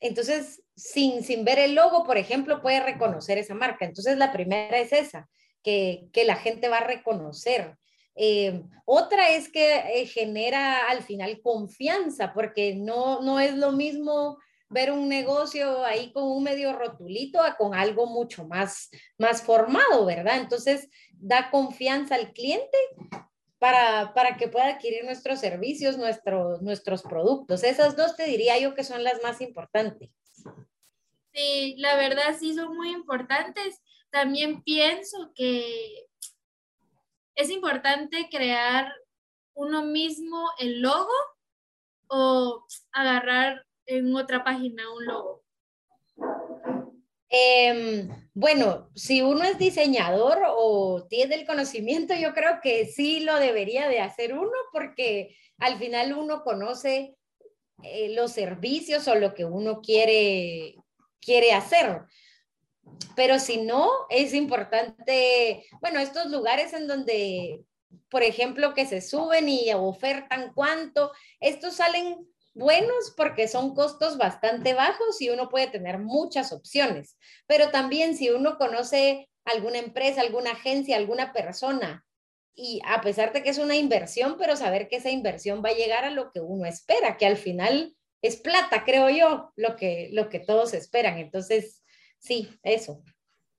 entonces 0.00 0.62
sin, 0.74 1.22
sin 1.22 1.44
ver 1.44 1.58
el 1.58 1.74
logo, 1.74 2.04
por 2.04 2.16
ejemplo, 2.16 2.62
puede 2.62 2.80
reconocer 2.80 3.36
esa 3.36 3.54
marca. 3.54 3.84
Entonces 3.84 4.16
la 4.16 4.32
primera 4.32 4.78
es 4.78 4.94
esa, 4.94 5.28
que, 5.62 6.08
que 6.14 6.24
la 6.24 6.36
gente 6.36 6.70
va 6.70 6.78
a 6.78 6.86
reconocer. 6.86 7.76
Eh, 8.14 8.62
otra 8.84 9.30
es 9.30 9.48
que 9.48 9.76
eh, 9.76 10.06
genera 10.06 10.88
al 10.88 11.02
final 11.02 11.40
confianza, 11.42 12.32
porque 12.32 12.74
no, 12.74 13.22
no 13.22 13.40
es 13.40 13.54
lo 13.54 13.72
mismo 13.72 14.38
ver 14.68 14.92
un 14.92 15.08
negocio 15.08 15.84
ahí 15.84 16.12
con 16.12 16.24
un 16.24 16.42
medio 16.44 16.72
rotulito 16.72 17.42
a 17.42 17.56
con 17.56 17.74
algo 17.74 18.06
mucho 18.06 18.46
más, 18.46 18.88
más 19.18 19.42
formado, 19.42 20.06
¿verdad? 20.06 20.38
Entonces, 20.38 20.88
da 21.12 21.50
confianza 21.50 22.14
al 22.14 22.32
cliente 22.32 22.78
para, 23.58 24.14
para 24.14 24.36
que 24.36 24.48
pueda 24.48 24.68
adquirir 24.68 25.04
nuestros 25.04 25.40
servicios, 25.40 25.98
nuestros 25.98 26.62
nuestros 26.62 27.02
productos. 27.02 27.64
Esas 27.64 27.96
dos 27.96 28.16
te 28.16 28.24
diría 28.24 28.58
yo 28.58 28.74
que 28.74 28.84
son 28.84 29.04
las 29.04 29.22
más 29.22 29.40
importantes. 29.40 30.10
Sí, 31.32 31.76
la 31.78 31.96
verdad 31.96 32.36
sí 32.38 32.54
son 32.54 32.76
muy 32.76 32.90
importantes. 32.90 33.82
También 34.10 34.62
pienso 34.62 35.32
que 35.34 36.06
es 37.40 37.50
importante 37.50 38.28
crear 38.30 38.92
uno 39.54 39.82
mismo 39.84 40.50
el 40.58 40.80
logo 40.80 41.12
o 42.08 42.66
agarrar 42.92 43.66
en 43.86 44.14
otra 44.14 44.44
página 44.44 44.92
un 44.92 45.04
logo? 45.06 45.42
Em, 47.28 48.08
bueno, 48.34 48.90
si 48.94 49.22
uno 49.22 49.44
es 49.44 49.56
diseñador 49.56 50.42
o 50.48 51.06
tiene 51.08 51.36
el 51.36 51.46
conocimiento, 51.46 52.14
yo 52.14 52.34
creo 52.34 52.60
que 52.60 52.86
sí 52.86 53.20
lo 53.20 53.36
debería 53.36 53.88
de 53.88 54.00
hacer 54.00 54.34
uno 54.34 54.52
porque 54.72 55.36
al 55.58 55.78
final 55.78 56.12
uno 56.12 56.42
conoce 56.42 57.16
eh, 57.82 58.14
los 58.14 58.32
servicios 58.32 59.06
o 59.08 59.14
lo 59.14 59.32
que 59.32 59.44
uno 59.44 59.80
quiere, 59.80 60.74
quiere 61.20 61.52
hacer. 61.52 62.02
Pero 63.16 63.38
si 63.38 63.58
no, 63.58 63.90
es 64.08 64.34
importante, 64.34 65.64
bueno, 65.80 66.00
estos 66.00 66.26
lugares 66.26 66.72
en 66.72 66.86
donde, 66.86 67.64
por 68.08 68.22
ejemplo, 68.22 68.74
que 68.74 68.86
se 68.86 69.00
suben 69.00 69.48
y 69.48 69.72
ofertan 69.72 70.52
cuánto, 70.54 71.12
estos 71.40 71.74
salen 71.74 72.26
buenos 72.54 73.12
porque 73.16 73.48
son 73.48 73.74
costos 73.74 74.18
bastante 74.18 74.74
bajos 74.74 75.20
y 75.20 75.30
uno 75.30 75.48
puede 75.48 75.68
tener 75.68 75.98
muchas 75.98 76.52
opciones. 76.52 77.16
Pero 77.46 77.70
también 77.70 78.16
si 78.16 78.30
uno 78.30 78.58
conoce 78.58 79.28
alguna 79.44 79.78
empresa, 79.78 80.20
alguna 80.20 80.52
agencia, 80.52 80.96
alguna 80.96 81.32
persona, 81.32 82.04
y 82.54 82.80
a 82.84 83.00
pesar 83.00 83.32
de 83.32 83.42
que 83.42 83.50
es 83.50 83.58
una 83.58 83.76
inversión, 83.76 84.36
pero 84.38 84.56
saber 84.56 84.88
que 84.88 84.96
esa 84.96 85.10
inversión 85.10 85.62
va 85.64 85.70
a 85.70 85.74
llegar 85.74 86.04
a 86.04 86.10
lo 86.10 86.30
que 86.30 86.40
uno 86.40 86.66
espera, 86.66 87.16
que 87.16 87.26
al 87.26 87.36
final 87.36 87.96
es 88.22 88.36
plata, 88.36 88.84
creo 88.84 89.08
yo, 89.08 89.52
lo 89.56 89.76
que, 89.76 90.10
lo 90.12 90.28
que 90.28 90.40
todos 90.40 90.74
esperan. 90.74 91.18
Entonces, 91.18 91.82
sí, 92.20 92.48
eso. 92.62 93.02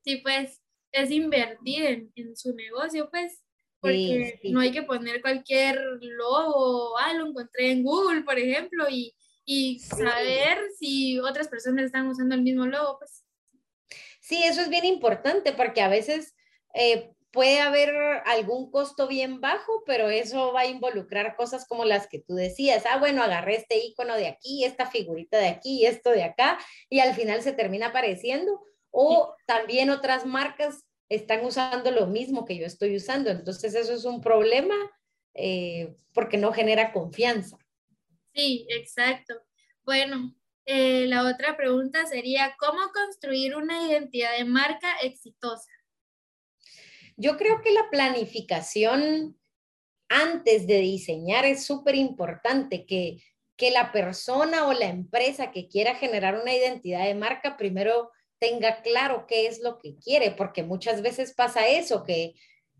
Sí, 0.03 0.17
pues 0.17 0.61
es 0.93 1.11
invertir 1.11 2.09
en 2.15 2.35
su 2.37 2.55
negocio, 2.55 3.09
pues 3.11 3.41
porque 3.81 4.39
no 4.51 4.59
hay 4.59 4.71
que 4.71 4.83
poner 4.83 5.21
cualquier 5.21 5.81
logo, 6.01 6.97
ah, 6.99 7.13
lo 7.13 7.27
encontré 7.27 7.71
en 7.71 7.83
Google, 7.83 8.21
por 8.21 8.37
ejemplo, 8.37 8.85
y, 8.89 9.15
y 9.43 9.79
saber 9.79 10.59
si 10.77 11.19
otras 11.19 11.47
personas 11.47 11.85
están 11.85 12.07
usando 12.07 12.35
el 12.35 12.43
mismo 12.43 12.67
logo, 12.67 12.99
pues. 12.99 13.25
Sí, 14.19 14.43
eso 14.43 14.61
es 14.61 14.69
bien 14.69 14.85
importante 14.85 15.51
porque 15.51 15.81
a 15.81 15.89
veces 15.89 16.35
eh, 16.75 17.11
puede 17.31 17.59
haber 17.59 17.89
algún 18.25 18.69
costo 18.71 19.07
bien 19.07 19.39
bajo, 19.39 19.83
pero 19.85 20.09
eso 20.09 20.51
va 20.53 20.61
a 20.61 20.67
involucrar 20.67 21.35
cosas 21.35 21.65
como 21.67 21.85
las 21.85 22.07
que 22.07 22.19
tú 22.19 22.35
decías. 22.35 22.83
Ah, 22.85 22.97
bueno, 22.97 23.23
agarré 23.23 23.55
este 23.55 23.77
icono 23.77 24.15
de 24.15 24.27
aquí, 24.27 24.65
esta 24.65 24.89
figurita 24.89 25.37
de 25.37 25.47
aquí, 25.47 25.85
esto 25.85 26.11
de 26.11 26.23
acá, 26.23 26.59
y 26.89 26.99
al 26.99 27.13
final 27.13 27.41
se 27.41 27.53
termina 27.53 27.87
apareciendo. 27.87 28.61
O 28.91 29.35
también 29.47 29.89
otras 29.89 30.25
marcas 30.25 30.83
están 31.07 31.45
usando 31.45 31.91
lo 31.91 32.07
mismo 32.07 32.45
que 32.45 32.57
yo 32.57 32.65
estoy 32.65 32.95
usando. 32.97 33.29
Entonces 33.29 33.73
eso 33.75 33.93
es 33.93 34.03
un 34.03 34.21
problema 34.21 34.75
eh, 35.33 35.95
porque 36.13 36.37
no 36.37 36.51
genera 36.51 36.91
confianza. 36.91 37.57
Sí, 38.33 38.65
exacto. 38.69 39.35
Bueno, 39.83 40.35
eh, 40.65 41.05
la 41.07 41.23
otra 41.23 41.55
pregunta 41.55 42.05
sería, 42.05 42.55
¿cómo 42.59 42.81
construir 42.93 43.55
una 43.55 43.87
identidad 43.87 44.37
de 44.37 44.45
marca 44.45 44.99
exitosa? 45.01 45.71
Yo 47.21 47.37
creo 47.37 47.61
que 47.61 47.69
la 47.69 47.87
planificación 47.91 49.37
antes 50.09 50.65
de 50.65 50.79
diseñar 50.79 51.45
es 51.45 51.63
súper 51.63 51.93
importante, 51.93 52.87
que, 52.87 53.23
que 53.55 53.69
la 53.69 53.91
persona 53.91 54.65
o 54.65 54.73
la 54.73 54.87
empresa 54.87 55.51
que 55.51 55.67
quiera 55.67 55.93
generar 55.93 56.41
una 56.41 56.51
identidad 56.51 57.05
de 57.05 57.13
marca 57.13 57.57
primero 57.57 58.09
tenga 58.39 58.81
claro 58.81 59.27
qué 59.27 59.45
es 59.45 59.61
lo 59.61 59.77
que 59.77 59.99
quiere, 59.99 60.31
porque 60.31 60.63
muchas 60.63 61.03
veces 61.03 61.35
pasa 61.35 61.67
eso, 61.67 62.03
que, 62.03 62.33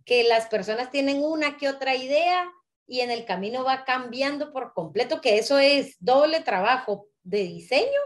que 0.06 0.24
las 0.24 0.48
personas 0.48 0.90
tienen 0.90 1.24
una 1.24 1.58
que 1.58 1.70
otra 1.70 1.96
idea 1.96 2.52
y 2.88 3.02
en 3.02 3.12
el 3.12 3.26
camino 3.26 3.64
va 3.64 3.86
cambiando 3.86 4.52
por 4.52 4.74
completo, 4.74 5.22
que 5.22 5.38
eso 5.38 5.60
es 5.60 5.98
doble 6.00 6.42
trabajo 6.42 7.06
de 7.22 7.44
diseño, 7.44 8.02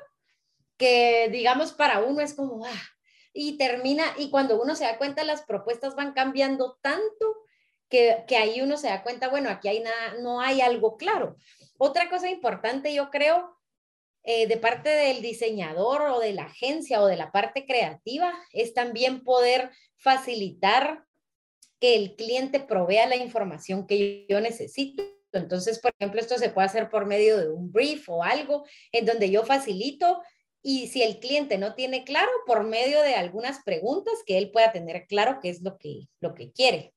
que 0.76 1.30
digamos 1.32 1.72
para 1.72 2.04
uno 2.04 2.20
es 2.20 2.34
como, 2.34 2.66
ah, 2.66 2.84
y 3.36 3.58
termina, 3.58 4.06
y 4.18 4.30
cuando 4.30 4.60
uno 4.60 4.76
se 4.76 4.86
da 4.86 4.98
cuenta, 4.98 5.26
las 5.26 5.42
propuestas 5.44 5.94
van 5.96 6.14
cambiando 6.14 6.80
tanto 6.82 7.36
que, 7.90 8.24
que 8.28 8.38
ahí 8.38 8.62
uno 8.62 8.78
se 8.78 8.88
da 8.88 9.04
cuenta, 9.04 9.28
bueno, 9.28 9.50
aquí 9.50 9.68
hay 9.68 9.82
nada, 9.82 10.16
no 10.22 10.40
hay 10.40 10.62
algo 10.62 10.96
claro. 10.96 11.36
Otra 11.78 12.10
cosa 12.10 12.30
importante, 12.30 12.94
yo 12.94 13.12
creo, 13.12 13.56
eh, 14.24 14.48
de 14.48 14.58
parte 14.58 14.90
del 14.90 15.22
diseñador 15.22 16.02
o 16.04 16.20
de 16.20 16.34
la 16.34 16.46
agencia 16.46 17.00
o 17.02 17.06
de 17.06 17.16
la 17.16 17.32
parte 17.32 17.66
creativa 17.66 18.34
es 18.52 18.74
también 18.74 19.24
poder 19.24 19.70
facilitar 19.98 21.04
que 21.80 21.96
el 21.96 22.16
cliente 22.16 22.60
provea 22.60 23.06
la 23.06 23.18
información 23.18 23.86
que 23.86 24.26
yo 24.28 24.42
necesito. 24.42 25.04
Entonces, 25.32 25.78
por 25.80 25.94
ejemplo, 26.00 26.20
esto 26.20 26.38
se 26.40 26.50
puede 26.50 26.66
hacer 26.66 26.90
por 26.90 27.06
medio 27.06 27.38
de 27.38 27.50
un 27.50 27.72
brief 27.72 28.10
o 28.10 28.24
algo 28.24 28.66
en 28.92 29.06
donde 29.06 29.30
yo 29.30 29.44
facilito 29.44 30.24
y 30.68 30.88
si 30.88 31.04
el 31.04 31.20
cliente 31.20 31.60
no 31.60 31.76
tiene 31.76 32.04
claro, 32.04 32.32
por 32.48 32.64
medio 32.64 33.00
de 33.04 33.14
algunas 33.14 33.64
preguntas 33.64 34.16
que 34.26 34.40
él 34.40 34.50
pueda 34.50 34.72
tener 34.72 35.06
claro 35.06 35.38
qué 35.40 35.50
es 35.50 35.62
lo 35.62 35.78
que, 35.78 36.08
lo 36.20 36.34
que 36.34 36.52
quiere. 36.52 36.96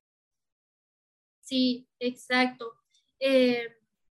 Sí, 1.42 1.86
exacto. 1.98 2.72
Eh, 3.20 3.68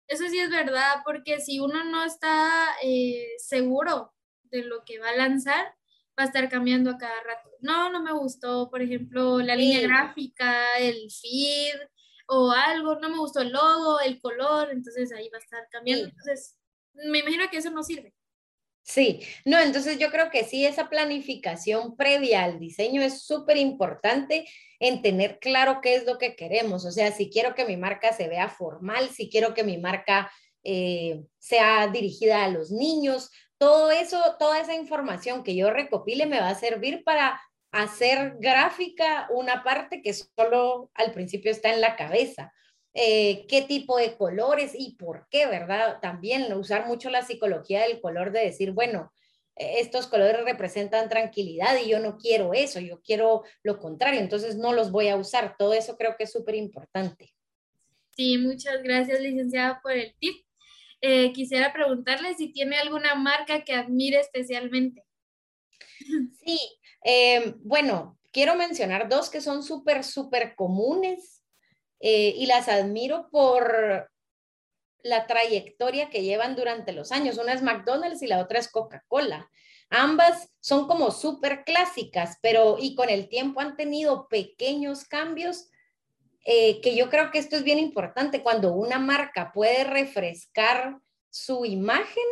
eso 0.07 0.23
sí 0.29 0.39
es 0.39 0.49
verdad, 0.49 1.01
porque 1.03 1.41
si 1.41 1.59
uno 1.59 1.83
no 1.83 2.05
está 2.05 2.65
eh, 2.81 3.27
seguro 3.39 4.13
de 4.43 4.63
lo 4.63 4.85
que 4.85 4.99
va 4.99 5.09
a 5.09 5.17
lanzar, 5.17 5.65
va 6.17 6.23
a 6.23 6.27
estar 6.27 6.47
cambiando 6.47 6.89
a 6.89 6.97
cada 6.97 7.21
rato. 7.21 7.49
No, 7.59 7.91
no 7.91 8.01
me 8.01 8.13
gustó, 8.13 8.69
por 8.69 8.81
ejemplo, 8.81 9.39
la 9.39 9.57
línea 9.57 9.81
gráfica, 9.81 10.77
el 10.77 11.11
feed 11.11 11.75
o 12.27 12.51
algo, 12.51 12.95
no 13.01 13.09
me 13.09 13.17
gustó 13.17 13.41
el 13.41 13.51
logo, 13.51 13.99
el 13.99 14.21
color, 14.21 14.69
entonces 14.71 15.11
ahí 15.11 15.27
va 15.27 15.39
a 15.39 15.41
estar 15.41 15.67
cambiando. 15.69 16.05
Entonces, 16.05 16.57
me 16.93 17.19
imagino 17.19 17.49
que 17.51 17.57
eso 17.57 17.69
no 17.69 17.83
sirve. 17.83 18.15
Sí, 18.83 19.21
no, 19.45 19.59
entonces 19.59 19.99
yo 19.99 20.09
creo 20.09 20.29
que 20.31 20.43
sí, 20.43 20.65
esa 20.65 20.89
planificación 20.89 21.95
previa 21.95 22.43
al 22.43 22.59
diseño 22.59 23.01
es 23.01 23.23
súper 23.23 23.57
importante 23.57 24.45
en 24.79 25.01
tener 25.01 25.39
claro 25.39 25.79
qué 25.81 25.95
es 25.95 26.05
lo 26.05 26.17
que 26.17 26.35
queremos. 26.35 26.85
O 26.85 26.91
sea, 26.91 27.11
si 27.11 27.29
quiero 27.29 27.53
que 27.53 27.65
mi 27.65 27.77
marca 27.77 28.11
se 28.11 28.27
vea 28.27 28.49
formal, 28.49 29.09
si 29.09 29.29
quiero 29.29 29.53
que 29.53 29.63
mi 29.63 29.77
marca 29.77 30.31
eh, 30.63 31.23
sea 31.37 31.87
dirigida 31.87 32.43
a 32.43 32.49
los 32.49 32.71
niños, 32.71 33.29
todo 33.57 33.91
eso, 33.91 34.19
toda 34.39 34.59
esa 34.59 34.73
información 34.73 35.43
que 35.43 35.55
yo 35.55 35.69
recopile 35.69 36.25
me 36.25 36.39
va 36.39 36.49
a 36.49 36.55
servir 36.55 37.03
para 37.03 37.39
hacer 37.71 38.35
gráfica 38.39 39.27
una 39.29 39.63
parte 39.63 40.01
que 40.01 40.13
solo 40.13 40.89
al 40.95 41.11
principio 41.13 41.51
está 41.51 41.71
en 41.71 41.81
la 41.81 41.95
cabeza. 41.95 42.51
Eh, 42.93 43.45
qué 43.47 43.61
tipo 43.61 43.97
de 43.97 44.17
colores 44.17 44.73
y 44.77 44.95
por 44.95 45.27
qué, 45.29 45.47
¿verdad? 45.47 45.99
También 46.01 46.51
usar 46.53 46.87
mucho 46.87 47.09
la 47.09 47.21
psicología 47.21 47.83
del 47.83 48.01
color 48.01 48.33
de 48.33 48.41
decir, 48.41 48.71
bueno, 48.71 49.13
e, 49.55 49.79
estos 49.79 50.07
colores 50.07 50.43
representan 50.43 51.07
tranquilidad 51.07 51.77
y 51.77 51.89
yo 51.89 51.99
no 51.99 52.17
quiero 52.17 52.53
eso, 52.53 52.81
yo 52.81 53.01
quiero 53.01 53.43
lo 53.63 53.79
contrario, 53.79 54.19
entonces 54.19 54.57
no 54.57 54.73
los 54.73 54.91
voy 54.91 55.07
a 55.07 55.15
usar. 55.15 55.55
Todo 55.57 55.73
eso 55.73 55.95
creo 55.97 56.15
que 56.17 56.25
es 56.25 56.31
súper 56.31 56.55
importante. 56.55 57.33
Sí, 58.15 58.37
muchas 58.37 58.83
gracias, 58.83 59.21
licenciada, 59.21 59.79
por 59.81 59.93
el 59.93 60.13
tip. 60.19 60.45
Eh, 60.99 61.31
quisiera 61.31 61.73
preguntarle 61.73 62.35
si 62.35 62.51
tiene 62.51 62.77
alguna 62.77 63.15
marca 63.15 63.63
que 63.63 63.73
admire 63.73 64.19
especialmente. 64.19 65.03
Sí, 66.43 66.59
eh, 67.05 67.55
bueno, 67.59 68.19
quiero 68.31 68.55
mencionar 68.55 69.07
dos 69.07 69.29
que 69.29 69.39
son 69.39 69.63
súper, 69.63 70.03
súper 70.03 70.55
comunes 70.55 71.40
eh, 72.01 72.33
y 72.35 72.45
las 72.47 72.67
admiro 72.67 73.29
por 73.31 74.09
la 75.03 75.27
trayectoria 75.27 76.09
que 76.09 76.23
llevan 76.23 76.55
durante 76.55 76.91
los 76.91 77.11
años. 77.11 77.37
Una 77.37 77.53
es 77.53 77.61
McDonald's 77.61 78.21
y 78.21 78.27
la 78.27 78.39
otra 78.39 78.59
es 78.59 78.69
Coca-Cola. 78.69 79.49
Ambas 79.89 80.49
son 80.61 80.87
como 80.87 81.11
súper 81.11 81.63
clásicas, 81.63 82.37
pero 82.41 82.77
y 82.79 82.95
con 82.95 83.09
el 83.09 83.27
tiempo 83.27 83.59
han 83.59 83.75
tenido 83.75 84.27
pequeños 84.29 85.05
cambios 85.05 85.69
eh, 86.43 86.81
que 86.81 86.95
yo 86.95 87.09
creo 87.09 87.29
que 87.29 87.37
esto 87.37 87.55
es 87.55 87.63
bien 87.63 87.77
importante 87.77 88.41
cuando 88.41 88.73
una 88.73 88.97
marca 88.97 89.51
puede 89.51 89.83
refrescar 89.83 90.97
su 91.29 91.65
imagen 91.65 92.23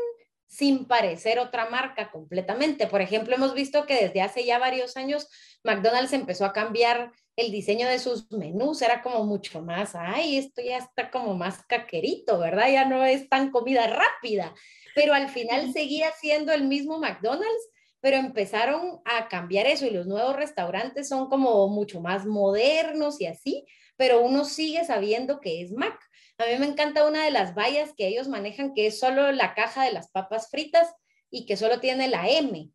sin 0.48 0.86
parecer 0.86 1.38
otra 1.38 1.70
marca 1.70 2.10
completamente. 2.10 2.88
Por 2.88 3.02
ejemplo, 3.02 3.36
hemos 3.36 3.54
visto 3.54 3.86
que 3.86 4.06
desde 4.06 4.22
hace 4.22 4.46
ya 4.46 4.58
varios 4.58 4.98
años 4.98 5.30
McDonald's 5.64 6.14
empezó 6.14 6.46
a 6.46 6.54
cambiar 6.54 7.12
el 7.40 7.52
diseño 7.52 7.88
de 7.88 8.00
sus 8.00 8.30
menús, 8.32 8.82
era 8.82 9.02
como 9.02 9.24
mucho 9.24 9.62
más, 9.62 9.96
ay, 9.96 10.38
esto 10.38 10.62
ya 10.62 10.78
está 10.78 11.10
como 11.10 11.36
más 11.36 11.64
caquerito, 11.66 12.38
¿verdad? 12.40 12.70
Ya 12.72 12.86
no 12.86 13.06
es 13.06 13.30
tan 13.30 13.52
comida 13.52 13.88
rápida, 13.88 14.54
pero 14.94 15.14
al 15.14 15.30
final 15.30 15.72
seguía 15.72 16.12
siendo 16.20 16.52
el 16.52 16.66
mismo 16.66 17.00
McDonald's, 17.00 17.70
pero 18.02 18.18
empezaron 18.18 19.02
a 19.06 19.28
cambiar 19.28 19.68
eso 19.68 19.86
y 19.86 19.92
los 19.92 20.06
nuevos 20.06 20.36
restaurantes 20.36 21.08
son 21.08 21.30
como 21.30 21.68
mucho 21.70 22.02
más 22.02 22.26
modernos 22.26 23.20
y 23.22 23.26
así, 23.26 23.66
pero 23.96 24.22
uno 24.22 24.46
sigue 24.46 24.84
sabiendo 24.86 25.40
que 25.40 25.62
es 25.62 25.72
Mac. 25.72 26.00
A 26.38 26.46
mí 26.46 26.58
me 26.58 26.66
encanta 26.66 27.06
una 27.06 27.26
de 27.26 27.32
las 27.32 27.54
vallas 27.54 27.94
que 27.96 28.08
ellos 28.08 28.28
manejan, 28.28 28.74
que 28.74 28.88
es 28.88 29.00
solo 29.00 29.32
la 29.32 29.54
caja 29.54 29.84
de 29.84 29.92
las 29.92 30.10
papas 30.10 30.50
fritas 30.50 30.94
y 31.30 31.46
que 31.46 31.58
solo 31.58 31.80
tiene 31.80 32.08
la 32.08 32.30
M. 32.30 32.70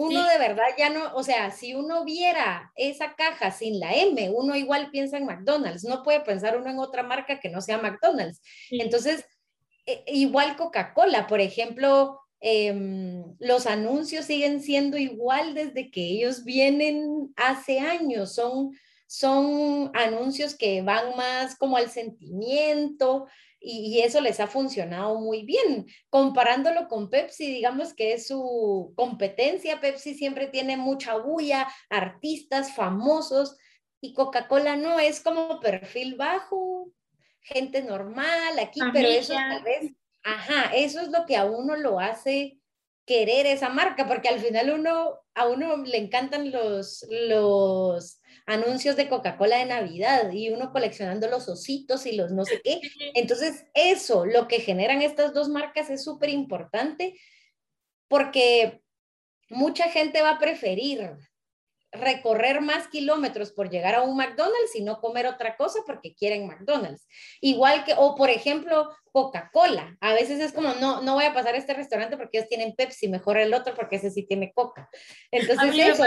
Uno 0.00 0.28
de 0.28 0.38
verdad 0.38 0.68
ya 0.78 0.90
no, 0.90 1.12
o 1.16 1.24
sea, 1.24 1.50
si 1.50 1.74
uno 1.74 2.04
viera 2.04 2.70
esa 2.76 3.16
caja 3.16 3.50
sin 3.50 3.80
la 3.80 3.96
M, 3.96 4.30
uno 4.30 4.54
igual 4.54 4.92
piensa 4.92 5.16
en 5.16 5.26
McDonald's, 5.26 5.82
no 5.82 6.04
puede 6.04 6.20
pensar 6.20 6.56
uno 6.56 6.70
en 6.70 6.78
otra 6.78 7.02
marca 7.02 7.40
que 7.40 7.48
no 7.48 7.60
sea 7.60 7.78
McDonald's. 7.78 8.40
Entonces, 8.70 9.24
e, 9.86 10.04
igual 10.06 10.56
Coca-Cola, 10.56 11.26
por 11.26 11.40
ejemplo, 11.40 12.20
em, 12.38 13.24
los 13.40 13.66
anuncios 13.66 14.26
siguen 14.26 14.62
siendo 14.62 14.96
igual 14.98 15.54
desde 15.54 15.90
que 15.90 16.02
ellos 16.02 16.44
vienen 16.44 17.32
hace 17.34 17.80
años, 17.80 18.36
son 18.36 18.70
son 19.10 19.90
anuncios 19.94 20.54
que 20.54 20.82
van 20.82 21.16
más 21.16 21.56
como 21.56 21.78
al 21.78 21.90
sentimiento 21.90 23.26
y, 23.60 24.00
eso 24.00 24.20
les 24.20 24.40
ha 24.40 24.46
funcionado 24.46 25.18
muy 25.20 25.42
bien. 25.42 25.86
Comparándolo 26.10 26.88
con 26.88 27.10
Pepsi, 27.10 27.46
digamos 27.46 27.94
que 27.94 28.12
es 28.12 28.28
su 28.28 28.92
competencia, 28.96 29.80
Pepsi 29.80 30.14
siempre 30.14 30.46
tiene 30.46 30.76
mucha 30.76 31.16
bulla, 31.16 31.68
artistas 31.90 32.74
famosos 32.74 33.56
y 34.00 34.14
Coca-Cola 34.14 34.76
no, 34.76 34.98
es 34.98 35.20
como 35.20 35.60
perfil 35.60 36.16
bajo, 36.16 36.90
gente 37.40 37.82
normal 37.82 38.58
aquí, 38.60 38.80
pero 38.92 39.08
eso 39.08 39.34
tal 39.34 39.62
vez, 39.62 39.92
ajá, 40.22 40.70
eso 40.74 41.00
es 41.00 41.08
lo 41.08 41.26
que 41.26 41.36
a 41.36 41.44
uno 41.44 41.76
lo 41.76 41.98
hace 41.98 42.58
querer 43.06 43.46
esa 43.46 43.70
marca, 43.70 44.06
porque 44.06 44.28
al 44.28 44.38
final 44.38 44.70
uno, 44.70 45.18
a 45.34 45.48
uno 45.48 45.78
le 45.78 45.96
encantan 45.96 46.52
los, 46.52 47.06
los 47.10 48.17
anuncios 48.48 48.96
de 48.96 49.08
Coca-Cola 49.08 49.58
de 49.58 49.66
Navidad 49.66 50.32
y 50.32 50.48
uno 50.48 50.72
coleccionando 50.72 51.28
los 51.28 51.48
ositos 51.48 52.06
y 52.06 52.12
los 52.12 52.32
no 52.32 52.44
sé 52.44 52.60
qué. 52.64 52.80
Entonces, 53.14 53.66
eso, 53.74 54.24
lo 54.24 54.48
que 54.48 54.60
generan 54.60 55.02
estas 55.02 55.34
dos 55.34 55.48
marcas 55.50 55.90
es 55.90 56.02
súper 56.02 56.30
importante 56.30 57.14
porque 58.08 58.80
mucha 59.50 59.90
gente 59.90 60.22
va 60.22 60.30
a 60.30 60.38
preferir 60.38 61.10
recorrer 61.92 62.60
más 62.60 62.88
kilómetros 62.88 63.52
por 63.52 63.70
llegar 63.70 63.94
a 63.94 64.02
un 64.02 64.16
McDonald's 64.16 64.74
y 64.74 64.82
no 64.82 65.00
comer 65.00 65.26
otra 65.26 65.56
cosa 65.56 65.80
porque 65.86 66.14
quieren 66.14 66.46
McDonald's. 66.46 67.06
Igual 67.40 67.84
que, 67.84 67.94
o 67.96 68.14
por 68.14 68.30
ejemplo, 68.30 68.90
Coca-Cola. 69.12 69.96
A 70.00 70.12
veces 70.12 70.40
es 70.40 70.52
como, 70.52 70.74
no, 70.74 71.00
no 71.02 71.14
voy 71.14 71.24
a 71.24 71.32
pasar 71.32 71.54
a 71.54 71.58
este 71.58 71.74
restaurante 71.74 72.16
porque 72.16 72.38
ellos 72.38 72.48
tienen 72.48 72.74
Pepsi, 72.74 73.08
mejor 73.08 73.38
el 73.38 73.54
otro 73.54 73.74
porque 73.74 73.96
ese 73.96 74.10
sí 74.10 74.22
tiene 74.24 74.52
Coca. 74.52 74.88
Entonces, 75.30 75.74
eso. 75.78 76.04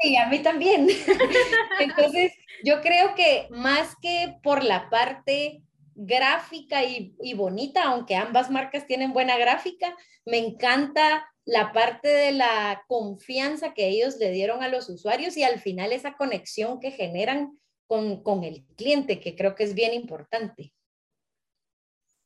Sí, 0.00 0.16
a 0.16 0.26
mí 0.28 0.40
también. 0.40 0.86
Entonces, 1.80 2.32
yo 2.64 2.80
creo 2.80 3.14
que 3.14 3.48
más 3.50 3.94
que 4.00 4.36
por 4.42 4.62
la 4.62 4.90
parte 4.90 5.62
gráfica 5.96 6.84
y, 6.84 7.16
y 7.20 7.34
bonita, 7.34 7.84
aunque 7.84 8.14
ambas 8.14 8.50
marcas 8.50 8.86
tienen 8.86 9.12
buena 9.12 9.36
gráfica, 9.36 9.96
me 10.24 10.38
encanta 10.38 11.28
la 11.44 11.72
parte 11.72 12.08
de 12.08 12.32
la 12.32 12.84
confianza 12.88 13.72
que 13.72 13.88
ellos 13.88 14.16
le 14.16 14.30
dieron 14.30 14.62
a 14.62 14.68
los 14.68 14.88
usuarios 14.88 15.36
y 15.36 15.44
al 15.44 15.60
final 15.60 15.92
esa 15.92 16.14
conexión 16.16 16.80
que 16.80 16.90
generan 16.90 17.58
con, 17.86 18.22
con 18.22 18.44
el 18.44 18.64
cliente, 18.76 19.20
que 19.20 19.36
creo 19.36 19.54
que 19.54 19.64
es 19.64 19.74
bien 19.74 19.94
importante. 19.94 20.72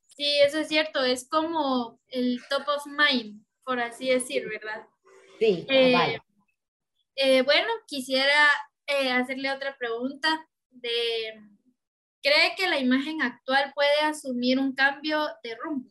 Sí, 0.08 0.40
eso 0.40 0.58
es 0.58 0.68
cierto, 0.68 1.04
es 1.04 1.28
como 1.28 2.00
el 2.08 2.40
top 2.48 2.62
of 2.68 2.86
mind, 2.86 3.44
por 3.64 3.78
así 3.80 4.08
decir, 4.08 4.48
¿verdad? 4.48 4.86
Sí, 5.38 5.66
eh, 5.68 5.92
vale. 5.92 6.22
Eh, 7.16 7.42
bueno, 7.42 7.68
quisiera 7.86 8.48
eh, 8.86 9.10
hacerle 9.10 9.50
otra 9.50 9.76
pregunta 9.78 10.48
de, 10.70 11.40
¿cree 12.22 12.54
que 12.56 12.68
la 12.68 12.78
imagen 12.78 13.22
actual 13.22 13.72
puede 13.74 14.00
asumir 14.02 14.58
un 14.58 14.74
cambio 14.74 15.28
de 15.42 15.56
rumbo? 15.56 15.90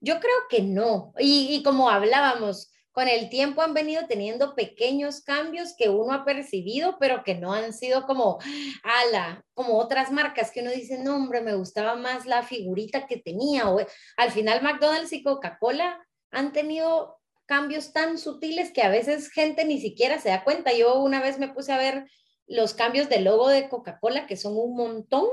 Yo 0.00 0.18
creo 0.18 0.34
que 0.50 0.62
no. 0.62 1.12
Y, 1.18 1.62
como 1.62 1.88
hablábamos, 1.88 2.72
con 2.90 3.08
el 3.08 3.30
tiempo 3.30 3.62
han 3.62 3.72
venido 3.72 4.06
teniendo 4.06 4.54
pequeños 4.54 5.22
cambios 5.22 5.74
que 5.76 5.88
uno 5.88 6.12
ha 6.12 6.24
percibido, 6.24 6.96
pero 6.98 7.22
que 7.24 7.36
no 7.36 7.54
han 7.54 7.72
sido 7.72 8.04
como, 8.04 8.38
ala, 8.82 9.44
como 9.54 9.78
otras 9.78 10.10
marcas 10.10 10.50
que 10.50 10.60
uno 10.60 10.72
dice, 10.72 10.98
no, 10.98 11.16
hombre, 11.16 11.40
me 11.40 11.54
gustaba 11.54 11.94
más 11.94 12.26
la 12.26 12.42
figurita 12.42 13.06
que 13.06 13.16
tenía. 13.16 13.70
O, 13.70 13.78
al 14.16 14.30
final 14.32 14.60
McDonald's 14.60 15.12
y 15.12 15.22
Coca-Cola 15.22 16.04
han 16.30 16.52
tenido 16.52 17.18
cambios 17.46 17.92
tan 17.92 18.18
sutiles 18.18 18.72
que 18.72 18.82
a 18.82 18.88
veces 18.88 19.30
gente 19.30 19.64
ni 19.64 19.80
siquiera 19.80 20.18
se 20.18 20.30
da 20.30 20.42
cuenta. 20.42 20.72
Yo 20.72 21.00
una 21.00 21.20
vez 21.20 21.38
me 21.38 21.48
puse 21.48 21.72
a 21.72 21.78
ver 21.78 22.06
los 22.52 22.74
cambios 22.74 23.08
del 23.08 23.24
logo 23.24 23.48
de 23.48 23.68
Coca-Cola, 23.68 24.26
que 24.26 24.36
son 24.36 24.56
un 24.56 24.76
montón, 24.76 25.26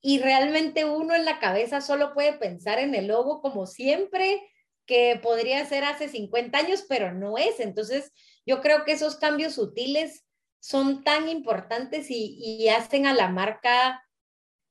y 0.00 0.20
realmente 0.20 0.84
uno 0.84 1.14
en 1.14 1.24
la 1.24 1.38
cabeza 1.38 1.80
solo 1.80 2.14
puede 2.14 2.32
pensar 2.32 2.78
en 2.78 2.94
el 2.94 3.08
logo 3.08 3.42
como 3.42 3.66
siempre, 3.66 4.40
que 4.86 5.18
podría 5.22 5.64
ser 5.66 5.84
hace 5.84 6.08
50 6.08 6.58
años, 6.58 6.84
pero 6.88 7.12
no 7.12 7.38
es. 7.38 7.60
Entonces, 7.60 8.12
yo 8.46 8.60
creo 8.60 8.84
que 8.84 8.92
esos 8.92 9.16
cambios 9.16 9.54
sutiles 9.54 10.24
son 10.60 11.04
tan 11.04 11.28
importantes 11.28 12.06
y, 12.08 12.68
hacen 12.68 13.06
a 13.06 13.12
la 13.12 13.28
marca 13.28 14.02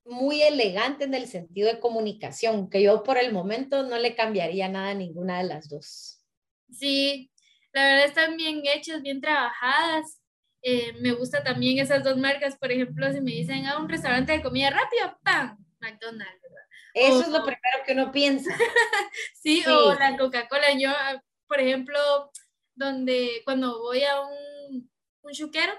muy 0.06 0.42
elegante 0.42 1.04
en 1.04 1.14
el 1.14 1.28
sentido 1.28 1.68
de 1.68 1.80
comunicación, 1.80 2.70
que 2.70 2.82
yo 2.82 3.04
por 3.04 3.18
el 3.18 3.32
momento 3.32 3.84
no 3.84 4.00
le 4.00 4.16
cambiaría 4.16 4.70
nada 4.70 4.92
a 4.92 4.96
ninguna 4.96 5.38
de 5.40 5.46
las 5.46 5.70
dos. 5.70 6.24
Sí, 6.72 7.32
la 7.74 7.86
verdad 7.86 8.06
están 8.06 8.38
bien 8.38 8.62
hechas, 8.66 9.02
bien 9.02 9.20
trabajadas 9.20 10.22
eh, 10.68 10.94
me 11.00 11.12
gusta 11.12 11.44
también 11.44 11.78
esas 11.78 12.04
dos 12.04 12.18
marcas, 12.18 12.58
por 12.58 12.72
ejemplo, 12.72 13.12
si 13.14 13.22
me 13.22 13.30
dicen 13.30 13.68
a 13.68 13.74
ah, 13.74 13.80
un 13.80 13.88
restaurante 13.88 14.32
de 14.32 14.42
comida 14.42 14.72
rápida, 14.72 15.16
¡pam! 15.22 15.64
McDonald's, 15.80 16.42
¿verdad? 16.42 16.64
Eso 16.96 17.22
es 17.22 17.28
lo 17.28 17.44
primero 17.44 17.84
que 17.86 17.94
uno 17.94 18.12
piensa. 18.12 18.50
sí, 19.36 19.64
o 19.68 19.94
la 19.94 20.18
Coca-Cola. 20.18 20.74
Yo, 20.76 20.90
por 21.48 21.60
ejemplo, 21.60 22.00
donde 22.74 23.44
cuando 23.46 23.78
voy 23.80 24.06
a 24.06 24.22
un, 24.22 24.90
un 25.22 25.32
chuquero, 25.34 25.72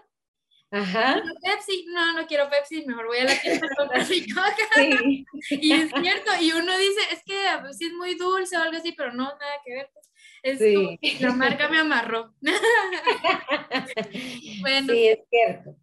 Ajá. 0.71 1.23
Pepsi, 1.43 1.87
no, 1.89 2.13
no 2.15 2.27
quiero 2.27 2.49
Pepsi, 2.51 2.85
mejor 2.85 3.07
voy 3.07 3.19
a 3.19 3.25
la 3.25 3.41
tienda 3.41 3.67
a 3.67 3.77
comprar 3.77 4.09
mi 4.09 4.29
coca. 4.29 4.69
Sí. 4.75 5.25
y 5.51 5.73
es 5.73 5.91
cierto, 6.01 6.33
y 6.41 6.53
uno 6.53 6.77
dice, 6.77 7.01
es 7.13 7.23
que 7.25 7.37
pues, 7.61 7.79
sí 7.79 7.87
es 7.87 7.93
muy 7.93 8.17
dulce 8.17 8.57
o 8.57 8.63
algo 8.63 8.77
así, 8.77 8.93
pero 8.93 9.13
no, 9.13 9.25
nada 9.25 9.61
que 9.65 9.75
ver. 9.75 9.91
Pues. 9.93 10.11
Es 10.43 10.59
sí. 10.59 10.99
la 11.21 11.33
marca 11.33 11.69
me 11.69 11.79
amarró. 11.79 12.35
bueno. 14.61 14.93
Sí, 14.93 15.09
es 15.09 15.21
cierto. 15.31 15.77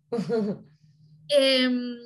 Em, 1.29 1.97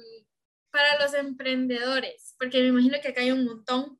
para 0.71 1.01
los 1.01 1.13
emprendedores, 1.15 2.35
porque 2.39 2.61
me 2.61 2.67
imagino 2.67 2.97
que 3.01 3.09
acá 3.09 3.21
hay 3.21 3.31
un 3.31 3.45
montón, 3.45 3.99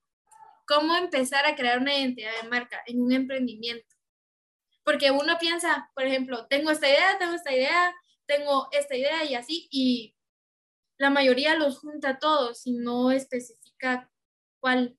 ¿cómo 0.68 0.96
empezar 0.96 1.46
a 1.46 1.56
crear 1.56 1.80
una 1.80 1.98
identidad 1.98 2.32
de 2.42 2.50
marca 2.50 2.82
en 2.86 3.02
un 3.02 3.12
emprendimiento? 3.12 3.96
Porque 4.84 5.12
uno 5.12 5.38
piensa, 5.40 5.90
por 5.96 6.06
ejemplo, 6.06 6.48
tengo 6.48 6.72
esta 6.72 6.88
idea, 6.88 7.18
tengo 7.18 7.34
esta 7.34 7.54
idea, 7.54 7.94
tengo 8.28 8.68
esta 8.72 8.96
idea 8.96 9.24
y 9.24 9.36
así, 9.36 9.68
y 9.72 10.16
la 10.98 11.10
mayoría 11.10 11.56
los 11.56 11.80
junta 11.80 12.20
todos 12.20 12.66
y 12.66 12.74
no 12.74 13.12
especifica 13.12 14.12
cuál. 14.60 14.98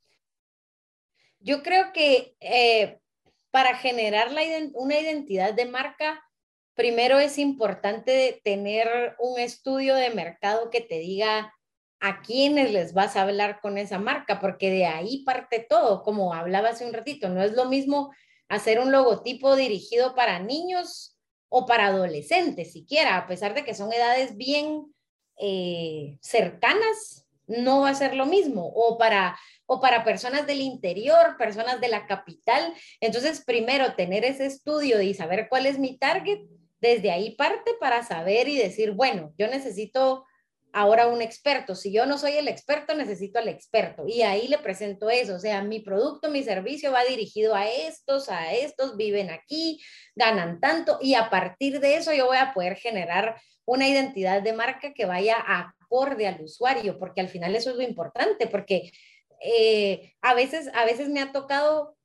Yo 1.41 1.63
creo 1.63 1.93
que 1.93 2.37
eh, 2.41 3.01
para 3.51 3.77
generar 3.77 4.31
una 4.75 4.99
identidad 4.99 5.55
de 5.55 5.67
marca, 5.67 6.25
primero 6.75 7.19
es 7.19 7.39
importante 7.39 8.41
tener 8.45 9.17
un 9.19 9.39
estudio 9.39 9.95
de 9.95 10.11
mercado 10.11 10.71
que 10.71 10.81
te 10.81 10.99
diga 10.99 11.55
a 12.01 12.23
quiénes 12.23 12.73
les 12.73 12.95
vas 12.95 13.17
a 13.17 13.23
hablar 13.23 13.61
con 13.61 13.77
esa 13.77 13.99
marca, 13.99 14.39
porque 14.39 14.71
de 14.71 14.87
ahí 14.87 15.25
parte 15.25 15.67
todo, 15.69 16.05
como 16.05 16.33
hablaba 16.33 16.71
hace 16.71 16.87
un 16.87 16.93
ratito, 16.93 17.29
no 17.29 17.43
es 17.43 17.53
lo 17.53 17.65
mismo 17.65 18.13
hacer 18.49 18.79
un 18.79 18.93
logotipo 18.93 19.57
dirigido 19.57 20.15
para 20.15 20.39
niños 20.39 21.18
o 21.49 21.67
para 21.67 21.87
adolescentes 21.87 22.73
siquiera, 22.73 23.17
a 23.17 23.27
pesar 23.27 23.55
de 23.55 23.65
que 23.65 23.75
son 23.75 23.93
edades 23.93 24.37
bien 24.37 24.93
eh, 25.39 26.19
cercanas, 26.21 27.27
no 27.47 27.81
va 27.81 27.91
a 27.91 27.95
ser 27.95 28.15
lo 28.15 28.27
mismo, 28.27 28.67
o 28.75 28.99
para, 28.99 29.39
o 29.67 29.81
para 29.81 30.05
personas 30.05 30.47
del 30.47 30.61
interior, 30.61 31.37
personas 31.39 31.81
de 31.81 31.89
la 31.89 32.07
capital. 32.07 32.75
Entonces, 33.01 33.43
primero, 33.45 33.95
tener 33.95 34.25
ese 34.25 34.47
estudio 34.47 35.01
y 35.01 35.15
saber 35.15 35.49
cuál 35.49 35.67
es 35.67 35.79
mi 35.79 35.97
target, 35.99 36.41
desde 36.81 37.11
ahí 37.11 37.35
parte 37.35 37.73
para 37.81 38.05
saber 38.05 38.49
y 38.49 38.57
decir, 38.57 38.93
bueno, 38.93 39.33
yo 39.37 39.49
necesito 39.49 40.25
ahora 40.73 41.07
un 41.07 41.23
experto. 41.23 41.75
Si 41.75 41.93
yo 41.93 42.07
no 42.07 42.19
soy 42.19 42.33
el 42.33 42.49
experto, 42.49 42.95
necesito 42.95 43.39
al 43.39 43.49
experto. 43.49 44.05
Y 44.07 44.23
ahí 44.23 44.49
le 44.49 44.59
presento 44.59 45.11
eso. 45.11 45.35
O 45.35 45.39
sea, 45.39 45.63
mi 45.63 45.81
producto, 45.81 46.31
mi 46.31 46.43
servicio 46.43 46.93
va 46.93 47.05
dirigido 47.05 47.55
a 47.55 47.69
estos, 47.69 48.29
a 48.29 48.53
estos, 48.53 48.97
viven 48.97 49.31
aquí, 49.31 49.81
ganan 50.15 50.61
tanto. 50.61 50.99
Y 51.01 51.15
a 51.15 51.31
partir 51.31 51.81
de 51.81 51.97
eso 51.97 52.13
yo 52.13 52.27
voy 52.27 52.37
a 52.37 52.53
poder 52.53 52.77
generar 52.77 53.41
una 53.65 53.89
identidad 53.89 54.43
de 54.43 54.53
marca 54.53 54.93
que 54.95 55.05
vaya 55.05 55.37
acorde 55.47 56.27
al 56.27 56.41
usuario, 56.41 56.99
porque 56.99 57.21
al 57.21 57.29
final 57.29 57.55
eso 57.55 57.71
es 57.71 57.77
lo 57.77 57.83
importante, 57.83 58.47
porque 58.47 58.93
eh, 59.43 60.15
a, 60.23 60.35
veces, 60.35 60.71
a 60.75 60.85
veces 60.85 61.09
me 61.09 61.21
ha 61.21 61.33
tocado 61.33 61.97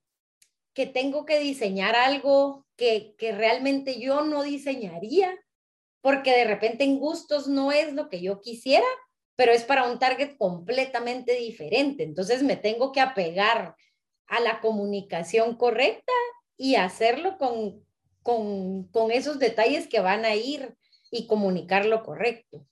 que 0.74 0.88
tengo 0.88 1.26
que 1.26 1.40
diseñar 1.40 1.96
algo 1.96 2.66
que, 2.76 3.16
que 3.18 3.32
realmente 3.32 4.00
yo 4.00 4.22
no 4.22 4.44
diseñaría 4.44 5.34
porque 6.04 6.32
de 6.32 6.44
repente 6.44 6.84
en 6.84 7.00
gustos 7.00 7.48
no 7.48 7.72
es 7.72 7.94
lo 7.94 8.10
que 8.10 8.22
yo 8.22 8.42
quisiera, 8.42 8.86
pero 9.38 9.54
es 9.54 9.64
para 9.64 9.90
un 9.90 10.00
target 10.00 10.36
completamente 10.38 11.34
diferente. 11.36 12.04
Entonces 12.04 12.44
me 12.44 12.58
tengo 12.58 12.92
que 12.92 13.00
apegar 13.00 13.78
a 14.28 14.40
la 14.42 14.60
comunicación 14.60 15.56
correcta 15.56 16.12
y 16.58 16.76
hacerlo 16.76 17.38
con, 17.38 17.86
con, 18.22 18.90
con 18.90 19.12
esos 19.12 19.40
detalles 19.40 19.88
que 19.88 20.02
van 20.02 20.26
a 20.26 20.36
ir 20.36 20.76
y 21.10 21.26
comunicar 21.26 21.86
lo 21.86 22.04
correcto. 22.04 22.68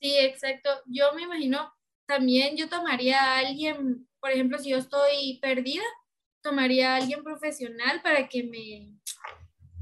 Sí, 0.00 0.18
exacto. 0.18 0.70
Yo 0.86 1.14
me 1.14 1.22
imagino, 1.22 1.72
también 2.06 2.56
yo 2.56 2.68
tomaría 2.68 3.22
a 3.22 3.38
alguien, 3.38 4.08
por 4.18 4.32
ejemplo, 4.32 4.58
si 4.58 4.70
yo 4.70 4.78
estoy 4.78 5.38
perdida, 5.40 5.84
tomaría 6.42 6.92
a 6.92 6.96
alguien 6.96 7.22
profesional 7.22 8.02
para 8.02 8.26
que 8.28 8.42
me 8.42 8.90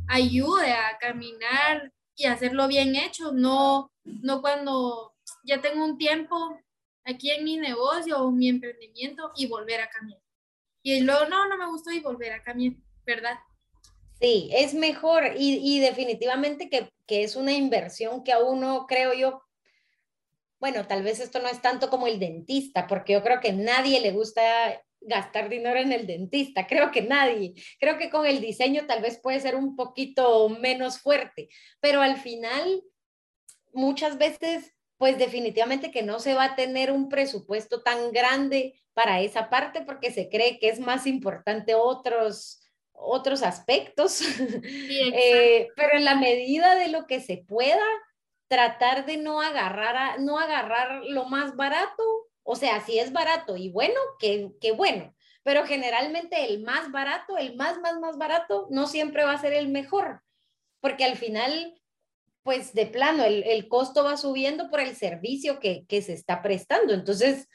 ayude 0.09 0.73
a 0.73 0.99
caminar 0.99 1.91
y 2.17 2.27
hacerlo 2.27 2.69
bien 2.69 2.95
hecho, 2.97 3.33
no, 3.33 3.91
no 4.05 4.41
cuando 4.41 5.15
ya 5.45 5.61
tengo 5.61 5.85
un 5.85 5.99
tiempo 5.99 6.37
aquí 7.05 7.31
en 7.31 7.45
mi 7.45 7.57
negocio 7.57 8.19
o 8.19 8.31
mi 8.31 8.49
emprendimiento 8.49 9.33
y 9.37 9.47
volver 9.47 9.81
a 9.81 9.89
cambiar. 9.89 10.21
Y 10.83 11.01
luego, 11.01 11.27
no, 11.27 11.49
no 11.49 11.57
me 11.57 11.67
gustó 11.67 11.91
y 11.91 12.01
volver 12.01 12.33
a 12.33 12.43
cambiar, 12.43 12.75
¿verdad? 13.07 13.39
Sí, 14.21 14.51
es 14.53 14.75
mejor 14.75 15.33
y, 15.37 15.59
y 15.63 15.81
definitivamente 15.81 16.69
que, 16.71 16.89
que, 17.07 17.25
es 17.25 17.37
una 17.37 17.53
inversión 17.53 18.23
que 18.23 18.33
a 18.33 18.39
uno, 18.39 18.87
creo 18.87 19.13
yo, 19.13 19.43
bueno, 20.61 20.87
tal 20.87 21.03
vez 21.03 21.21
esto 21.21 21.41
no 21.41 21.49
es 21.49 21.61
tanto 21.61 21.91
como 21.91 22.07
el 22.07 22.19
dentista, 22.19 22.87
porque 22.87 23.15
yo 23.15 23.23
creo 23.23 23.41
que 23.41 23.53
nadie 23.53 24.01
le 24.01 24.13
gusta 24.13 24.43
gastar 25.05 25.49
dinero 25.49 25.79
en 25.79 25.93
el 25.93 26.07
dentista, 26.07 26.67
creo 26.67 26.91
que 26.91 27.03
nadie. 27.03 27.55
Creo 27.79 27.99
que 27.99 28.11
con 28.11 28.27
el 28.27 28.41
diseño 28.41 28.87
tal 28.87 29.03
vez 29.03 29.19
puede 29.23 29.41
ser 29.41 29.57
un 29.57 29.77
poquito 29.77 30.49
menos 30.49 30.99
fuerte, 30.99 31.49
pero 31.81 32.03
al 32.03 32.17
final 32.17 32.83
muchas 33.73 34.19
veces 34.19 34.73
pues 34.97 35.19
definitivamente 35.19 35.91
que 35.91 36.03
no 36.03 36.21
se 36.21 36.35
va 36.35 36.45
a 36.45 36.57
tener 36.57 36.93
un 36.93 37.09
presupuesto 37.09 37.83
tan 37.83 38.13
grande 38.13 38.81
para 38.95 39.21
esa 39.21 39.51
parte 39.51 39.83
porque 39.83 40.13
se 40.13 40.29
cree 40.29 40.59
que 40.59 40.69
es 40.69 40.79
más 40.79 41.07
importante 41.07 41.75
otros 41.75 42.61
otros 42.95 43.43
aspectos, 43.43 44.21
eh, 44.65 45.69
pero 45.77 45.97
en 45.97 46.05
la 46.05 46.15
medida 46.15 46.77
de 46.77 46.89
lo 46.89 47.07
que 47.07 47.21
se 47.21 47.39
pueda, 47.39 47.85
tratar 48.49 49.05
de 49.05 49.17
no 49.17 49.41
agarrar, 49.41 49.97
a, 49.97 50.17
no 50.19 50.39
agarrar 50.39 51.03
lo 51.05 51.25
más 51.25 51.57
barato 51.57 52.03
o 52.45 52.57
sea, 52.57 52.81
si 52.85 52.99
es 52.99 53.13
barato 53.13 53.57
y 53.57 53.71
bueno, 53.71 53.99
qué, 54.21 54.73
bueno. 54.77 55.15
Pero 55.43 55.67
generalmente 55.67 56.47
el 56.47 56.63
más 56.63 56.93
barato, 56.93 57.37
el 57.37 57.57
más, 57.57 57.81
más, 57.81 57.99
más 57.99 58.17
barato, 58.17 58.69
no 58.71 58.87
siempre 58.87 59.25
va 59.25 59.33
a 59.33 59.41
ser 59.41 59.53
el 59.53 59.69
mejor, 59.69 60.23
porque 60.81 61.05
al 61.05 61.17
final, 61.17 61.75
pues 62.43 62.73
de 62.73 62.87
plano, 62.87 63.25
el, 63.25 63.69
costo 63.69 64.05
va 64.05 64.17
subiendo 64.17 64.71
por 64.71 64.81
el 64.81 64.95
servicio 64.95 65.59
que, 65.61 65.85
que 65.87 66.01
se 66.01 66.13
está 66.13 66.41
prestando. 66.41 66.95
Entonces, 66.95 67.49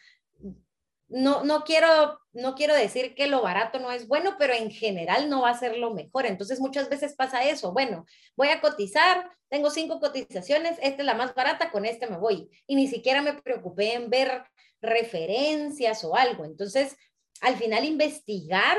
no, 1.10 1.44
no, 1.44 1.64
quiero, 1.64 2.20
no 2.34 2.56
quiero 2.56 2.76
decir 2.76 3.16
que 3.16 3.28
lo 3.28 3.42
barato 3.42 3.80
no 3.80 3.92
es 3.92 4.08
bueno, 4.08 4.36
pero 4.38 4.54
en 4.54 4.70
general 4.70 5.30
no 5.30 5.42
va 5.42 5.50
a 5.50 5.58
ser 5.58 5.78
lo 5.78 5.94
mejor. 5.94 6.26
Entonces 6.26 6.60
muchas 6.60 6.90
veces 6.90 7.16
pasa 7.16 7.44
eso. 7.44 7.74
Bueno, 7.74 8.06
voy 8.36 8.50
a 8.50 8.62
cotizar, 8.62 9.30
tengo 9.50 9.72
cinco 9.72 10.00
cotizaciones, 10.00 10.78
esta 10.82 11.02
es 11.02 11.06
la 11.06 11.16
más 11.16 11.34
barata, 11.34 11.72
con 11.72 11.86
esta 11.86 12.08
me 12.08 12.18
voy. 12.18 12.50
Y 12.68 12.76
ni 12.76 12.88
siquiera 12.88 13.22
me 13.22 13.34
preocupé 13.34 13.94
en 13.94 14.10
ver 14.10 14.44
referencias 14.82 16.04
o 16.04 16.16
algo. 16.16 16.46
Entonces, 16.46 16.98
al 17.42 17.56
final 17.56 17.86
investigar 17.86 18.78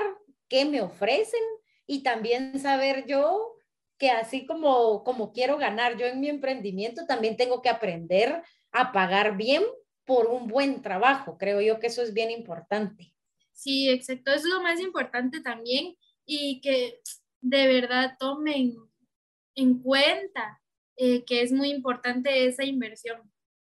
qué 0.48 0.64
me 0.64 0.80
ofrecen 0.80 1.40
y 1.86 2.02
también 2.02 2.58
saber 2.58 3.06
yo 3.06 3.56
que 3.98 4.10
así 4.10 4.46
como, 4.46 5.04
como 5.04 5.32
quiero 5.32 5.58
ganar 5.58 5.98
yo 5.98 6.06
en 6.06 6.20
mi 6.20 6.28
emprendimiento, 6.28 7.06
también 7.06 7.36
tengo 7.36 7.60
que 7.60 7.68
aprender 7.68 8.42
a 8.72 8.92
pagar 8.92 9.36
bien 9.36 9.62
por 10.06 10.26
un 10.26 10.48
buen 10.48 10.80
trabajo. 10.82 11.36
Creo 11.36 11.60
yo 11.60 11.78
que 11.78 11.88
eso 11.88 12.02
es 12.02 12.14
bien 12.14 12.30
importante. 12.30 13.12
Sí, 13.52 13.90
exacto. 13.90 14.32
Eso 14.32 14.48
es 14.48 14.54
lo 14.54 14.62
más 14.62 14.80
importante 14.80 15.40
también 15.40 15.96
y 16.24 16.62
que 16.62 17.00
de 17.42 17.66
verdad 17.66 18.16
tomen 18.18 18.74
en 19.54 19.82
cuenta 19.82 20.60
eh, 20.96 21.24
que 21.24 21.42
es 21.42 21.52
muy 21.52 21.70
importante 21.70 22.46
esa 22.46 22.64
inversión, 22.64 23.30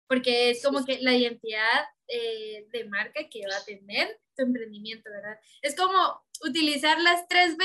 porque 0.08 0.52
es 0.52 0.64
como 0.64 0.86
que 0.86 1.00
la 1.02 1.16
identidad 1.16 1.86
eh, 2.14 2.68
de 2.72 2.86
marca 2.86 3.30
que 3.30 3.42
va 3.50 3.56
a 3.56 3.64
tener 3.64 4.20
tu 4.36 4.44
emprendimiento, 4.44 5.10
¿verdad? 5.10 5.40
Es 5.62 5.76
como 5.76 6.22
utilizar 6.46 7.00
las 7.00 7.28
3B, 7.30 7.64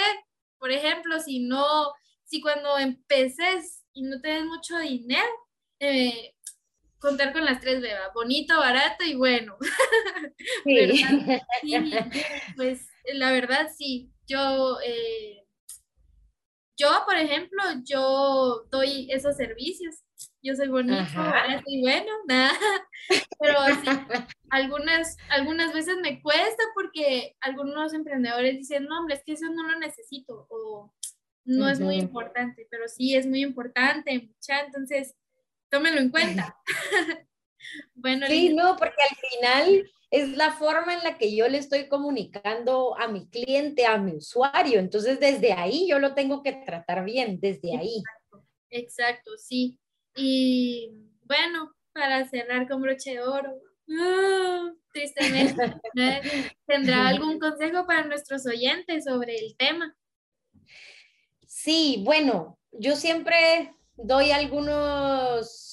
por 0.58 0.70
ejemplo, 0.70 1.18
si 1.18 1.40
no, 1.40 1.92
si 2.24 2.40
cuando 2.40 2.78
empeces 2.78 3.84
y 3.92 4.02
no 4.02 4.20
tienes 4.20 4.44
mucho 4.44 4.78
dinero, 4.78 5.26
eh, 5.80 6.34
contar 6.98 7.32
con 7.32 7.44
las 7.44 7.60
3B, 7.60 8.12
bonito, 8.14 8.56
barato 8.58 9.04
y 9.04 9.14
bueno. 9.14 9.56
Sí. 10.64 11.02
pues 12.56 12.88
la 13.14 13.32
verdad 13.32 13.68
sí, 13.76 14.12
yo... 14.26 14.78
Eh, 14.84 15.45
yo, 16.76 16.88
por 17.06 17.16
ejemplo, 17.16 17.62
yo 17.84 18.66
doy 18.70 19.08
esos 19.10 19.36
servicios. 19.36 19.96
Yo 20.42 20.54
soy 20.54 20.68
bonito, 20.68 21.02
y 21.66 21.80
bueno, 21.80 22.12
nada. 22.28 22.54
Pero 23.40 23.58
sí, 23.82 23.90
algunas, 24.50 25.16
algunas 25.28 25.74
veces 25.74 25.96
me 26.00 26.22
cuesta 26.22 26.62
porque 26.74 27.36
algunos 27.40 27.92
emprendedores 27.92 28.56
dicen, 28.56 28.84
no, 28.84 29.00
hombre, 29.00 29.16
es 29.16 29.24
que 29.24 29.32
eso 29.32 29.50
no 29.50 29.64
lo 29.64 29.78
necesito 29.78 30.46
o 30.48 30.92
no 31.44 31.68
es 31.68 31.80
muy 31.80 31.96
importante, 31.96 32.66
pero 32.70 32.88
sí 32.88 33.14
es 33.14 33.26
muy 33.26 33.42
importante, 33.42 34.18
mucha, 34.18 34.60
entonces 34.60 35.14
tómenlo 35.68 36.00
en 36.00 36.10
cuenta. 36.10 36.56
bueno, 37.94 38.26
sí, 38.26 38.54
no, 38.54 38.76
porque 38.76 39.02
al 39.10 39.16
final 39.16 39.90
es 40.10 40.36
la 40.36 40.52
forma 40.52 40.94
en 40.94 41.02
la 41.02 41.18
que 41.18 41.34
yo 41.34 41.48
le 41.48 41.58
estoy 41.58 41.88
comunicando 41.88 42.96
a 42.98 43.08
mi 43.08 43.28
cliente, 43.28 43.86
a 43.86 43.98
mi 43.98 44.16
usuario. 44.16 44.78
Entonces, 44.78 45.18
desde 45.18 45.52
ahí 45.52 45.88
yo 45.88 45.98
lo 45.98 46.14
tengo 46.14 46.42
que 46.42 46.52
tratar 46.52 47.04
bien, 47.04 47.40
desde 47.40 47.76
ahí. 47.76 48.02
exacto 48.70 49.32
sí. 49.36 49.78
Y 50.14 50.92
bueno, 51.24 51.74
para 51.92 52.26
cerrar 52.28 52.68
con 52.68 52.82
broche 52.82 53.12
de 53.12 53.22
oro, 53.22 53.52
¡ah! 53.90 54.72
tristemente, 54.92 55.74
¿tendrá 56.66 57.08
algún 57.08 57.38
consejo 57.38 57.86
para 57.86 58.04
nuestros 58.06 58.46
oyentes 58.46 59.04
sobre 59.04 59.36
el 59.36 59.56
tema? 59.56 59.94
Sí, 61.46 62.02
bueno, 62.04 62.58
yo 62.72 62.96
siempre 62.96 63.74
doy 63.96 64.30
algunos 64.30 65.65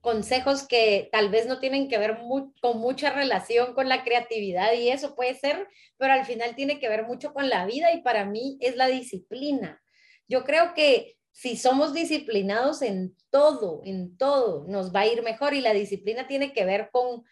consejos 0.00 0.66
que 0.66 1.08
tal 1.12 1.28
vez 1.28 1.46
no 1.46 1.60
tienen 1.60 1.88
que 1.88 1.98
ver 1.98 2.18
con 2.60 2.78
mucha 2.78 3.10
relación 3.10 3.74
con 3.74 3.88
la 3.88 4.02
creatividad 4.02 4.72
y 4.72 4.88
eso 4.88 5.14
puede 5.14 5.34
ser, 5.34 5.68
pero 5.98 6.12
al 6.12 6.24
final 6.24 6.54
tiene 6.54 6.78
que 6.78 6.88
ver 6.88 7.06
mucho 7.06 7.32
con 7.34 7.48
la 7.48 7.66
vida 7.66 7.92
y 7.92 8.02
para 8.02 8.24
mí 8.24 8.56
es 8.60 8.76
la 8.76 8.86
disciplina. 8.86 9.82
Yo 10.26 10.44
creo 10.44 10.74
que 10.74 11.16
si 11.32 11.56
somos 11.56 11.92
disciplinados 11.92 12.82
en 12.82 13.14
todo, 13.30 13.82
en 13.84 14.16
todo, 14.16 14.64
nos 14.68 14.94
va 14.94 15.00
a 15.00 15.06
ir 15.06 15.22
mejor 15.22 15.54
y 15.54 15.60
la 15.60 15.72
disciplina 15.72 16.26
tiene 16.26 16.52
que 16.52 16.64
ver 16.64 16.88
con, 16.90 17.24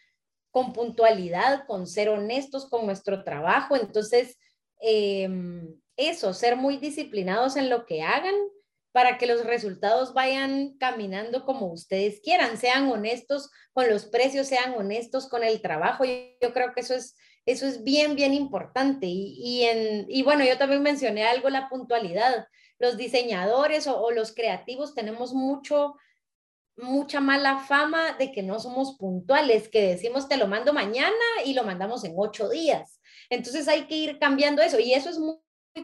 con 0.50 0.72
puntualidad, 0.72 1.66
con 1.66 1.86
ser 1.86 2.08
honestos 2.08 2.68
con 2.68 2.86
nuestro 2.86 3.24
trabajo. 3.24 3.76
Entonces, 3.76 4.36
em, 4.80 5.74
eso, 5.96 6.32
ser 6.34 6.56
muy 6.56 6.76
disciplinados 6.76 7.56
en 7.56 7.70
lo 7.70 7.86
que 7.86 8.02
hagan 8.02 8.34
para 8.92 9.18
que 9.18 9.26
los 9.26 9.44
resultados 9.44 10.14
vayan 10.14 10.76
caminando 10.78 11.44
como 11.44 11.72
ustedes 11.72 12.20
quieran, 12.20 12.56
sean 12.56 12.90
honestos 12.90 13.50
con 13.72 13.88
los 13.88 14.06
precios, 14.06 14.46
sean 14.46 14.74
honestos 14.74 15.28
con 15.28 15.44
el 15.44 15.60
trabajo. 15.60 16.04
Yo, 16.04 16.14
yo 16.40 16.52
creo 16.52 16.72
que 16.74 16.80
eso 16.80 16.94
es, 16.94 17.16
eso 17.46 17.66
es 17.66 17.84
bien, 17.84 18.16
bien 18.16 18.34
importante. 18.34 19.06
Y, 19.06 19.36
y, 19.38 19.64
en, 19.64 20.06
y 20.08 20.22
bueno, 20.22 20.44
yo 20.44 20.58
también 20.58 20.82
mencioné 20.82 21.24
algo, 21.24 21.48
la 21.50 21.68
puntualidad 21.68 22.46
los 22.78 22.96
diseñadores 22.96 23.86
o, 23.86 24.10
los 24.10 24.32
creativos 24.32 24.94
tenemos 24.94 25.34
mucho, 25.34 25.96
mucha 26.76 27.20
mala 27.20 27.58
fama 27.58 28.12
de 28.18 28.32
que 28.32 28.42
no 28.42 28.60
somos 28.60 28.96
puntuales, 28.96 29.68
que 29.68 29.82
decimos 29.82 30.28
te 30.28 30.36
lo 30.36 30.46
mando 30.46 30.72
mañana 30.72 31.14
y 31.44 31.54
lo 31.54 31.64
mandamos 31.64 32.04
en 32.04 32.14
ocho 32.16 32.48
días. 32.48 33.00
Entonces 33.30 33.68
hay 33.68 33.86
que 33.86 33.96
ir 33.96 34.18
cambiando 34.18 34.62
eso 34.62 34.78
y 34.78 34.94
eso 34.94 35.10
es 35.10 35.18
muy, 35.18 35.36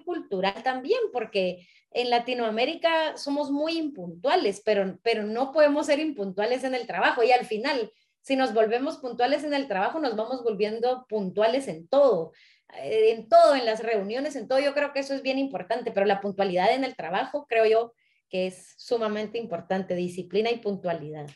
cultural 0.02 0.62
también 0.62 0.98
porque 1.12 1.66
en 1.90 2.10
Latinoamérica 2.10 3.16
somos 3.16 3.50
muy 3.50 3.78
impuntuales, 3.78 4.60
pero, 4.64 4.98
pero 5.02 5.22
no 5.22 5.52
podemos 5.52 5.86
ser 5.86 6.00
impuntuales 6.00 6.64
en 6.64 6.74
el 6.74 6.86
trabajo 6.86 7.22
y 7.22 7.30
al 7.30 7.46
final, 7.46 7.92
si 8.20 8.36
nos 8.36 8.52
volvemos 8.52 8.98
puntuales 8.98 9.44
en 9.44 9.54
el 9.54 9.68
trabajo, 9.68 10.00
nos 10.00 10.16
vamos 10.16 10.42
volviendo 10.42 11.06
puntuales 11.08 11.68
en 11.68 11.86
todo, 11.86 12.32
eh, 12.76 13.12
en 13.12 13.28
todo, 13.28 13.54
en 13.54 13.64
las 13.64 13.82
reuniones, 13.82 14.34
en 14.34 14.48
todo. 14.48 14.58
Yo 14.58 14.74
creo 14.74 14.92
que 14.92 15.00
eso 15.00 15.14
es 15.14 15.22
bien 15.22 15.38
importante, 15.38 15.92
pero 15.92 16.06
la 16.06 16.20
puntualidad 16.20 16.74
en 16.74 16.82
el 16.82 16.96
trabajo, 16.96 17.46
creo 17.48 17.66
yo, 17.66 17.94
que 18.28 18.48
es 18.48 18.74
sumamente 18.76 19.38
importante, 19.38 19.94
disciplina 19.94 20.50
y 20.50 20.58
puntualidad. 20.58 21.28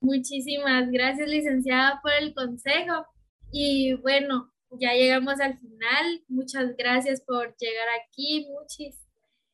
Muchísimas 0.00 0.90
gracias, 0.90 1.26
licenciada, 1.26 2.00
por 2.02 2.12
el 2.12 2.34
consejo. 2.34 3.06
Y 3.50 3.94
bueno, 3.94 4.52
ya 4.80 4.92
llegamos 4.92 5.40
al 5.40 5.58
final. 5.58 6.24
Muchas 6.28 6.76
gracias 6.76 7.20
por 7.20 7.56
llegar 7.56 7.88
aquí, 8.00 8.46
Muchis. 8.50 8.96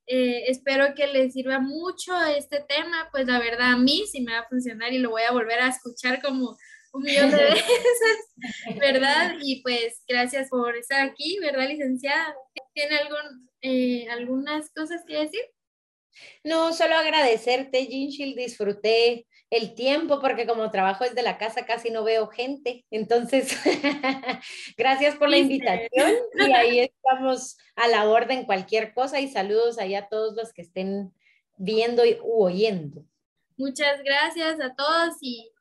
Eh, 0.07 0.51
espero 0.51 0.95
que 0.97 1.07
les 1.07 1.35
sirva 1.35 1.61
mucho 1.61 2.21
este 2.25 2.65
tema, 2.69 3.09
pues 3.13 3.27
la 3.27 3.39
verdad 3.39 3.73
a 3.73 3.79
mí 3.79 4.05
sí 4.11 4.23
me 4.23 4.33
va 4.33 4.41
a 4.41 4.49
funcionar 4.49 4.93
y 4.93 4.99
lo 4.99 5.11
voy 5.11 5.23
a 5.23 5.33
volver 5.33 5.61
a 5.61 5.69
escuchar 5.69 6.21
como 6.21 6.57
un 6.93 7.03
millón 7.03 7.31
de 7.31 7.37
veces, 7.45 8.79
¿verdad? 8.81 9.37
Y 9.41 9.63
pues 9.63 10.03
gracias 10.09 10.49
por 10.49 10.77
estar 10.77 11.09
aquí, 11.09 11.39
¿verdad, 11.41 11.69
licenciada? 11.69 12.35
¿Tiene 12.75 12.97
algún, 12.97 13.49
eh, 13.63 14.09
algunas 14.11 14.73
cosas 14.73 15.03
que 15.07 15.17
decir? 15.17 15.43
No, 16.43 16.73
solo 16.73 16.97
agradecerte, 16.97 17.87
Ginshil, 17.87 18.35
disfruté 18.35 19.27
el 19.51 19.75
tiempo 19.75 20.21
porque 20.21 20.47
como 20.47 20.71
trabajo 20.71 21.05
desde 21.05 21.23
la 21.23 21.37
casa 21.37 21.67
casi 21.67 21.91
no 21.91 22.05
veo 22.05 22.29
gente. 22.29 22.87
Entonces, 22.91 23.57
gracias 24.77 25.17
por 25.17 25.29
la 25.29 25.39
invitación 25.39 26.13
y 26.35 26.53
ahí 26.53 26.79
estamos 26.81 27.59
a 27.75 27.89
la 27.89 28.09
orden 28.09 28.47
cualquier 28.47 28.95
cosa 28.95 29.21
y 29.21 29.29
saludos 29.29 29.79
ahí 29.79 29.97
a 29.97 30.09
todos 30.09 30.35
los 30.37 30.53
que 30.53 30.63
estén 30.63 31.13
viendo 31.59 32.07
y 32.07 32.17
oyendo. 32.23 33.05
Muchas 33.57 34.03
gracias 34.03 34.61
a 34.61 34.75
todos 34.75 35.17
y 35.21 35.53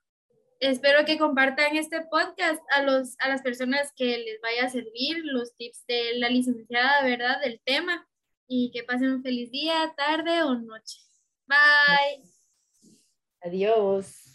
espero 0.59 1.03
que 1.05 1.17
compartan 1.17 1.75
este 1.75 2.01
podcast 2.01 2.61
a, 2.69 2.83
los, 2.83 3.15
a 3.19 3.27
las 3.27 3.41
personas 3.41 3.91
que 3.95 4.19
les 4.19 4.39
vaya 4.41 4.65
a 4.65 4.69
servir 4.69 5.17
los 5.23 5.55
tips 5.55 5.85
de 5.87 6.13
la 6.15 6.29
licenciada, 6.29 7.03
¿verdad? 7.03 7.41
Del 7.41 7.59
tema 7.65 8.07
y 8.47 8.71
que 8.71 8.83
pasen 8.83 9.11
un 9.11 9.23
feliz 9.23 9.51
día, 9.51 9.93
tarde 9.97 10.43
o 10.43 10.55
noche. 10.55 10.99
Bye. 11.47 12.38
Adiós. 13.41 14.28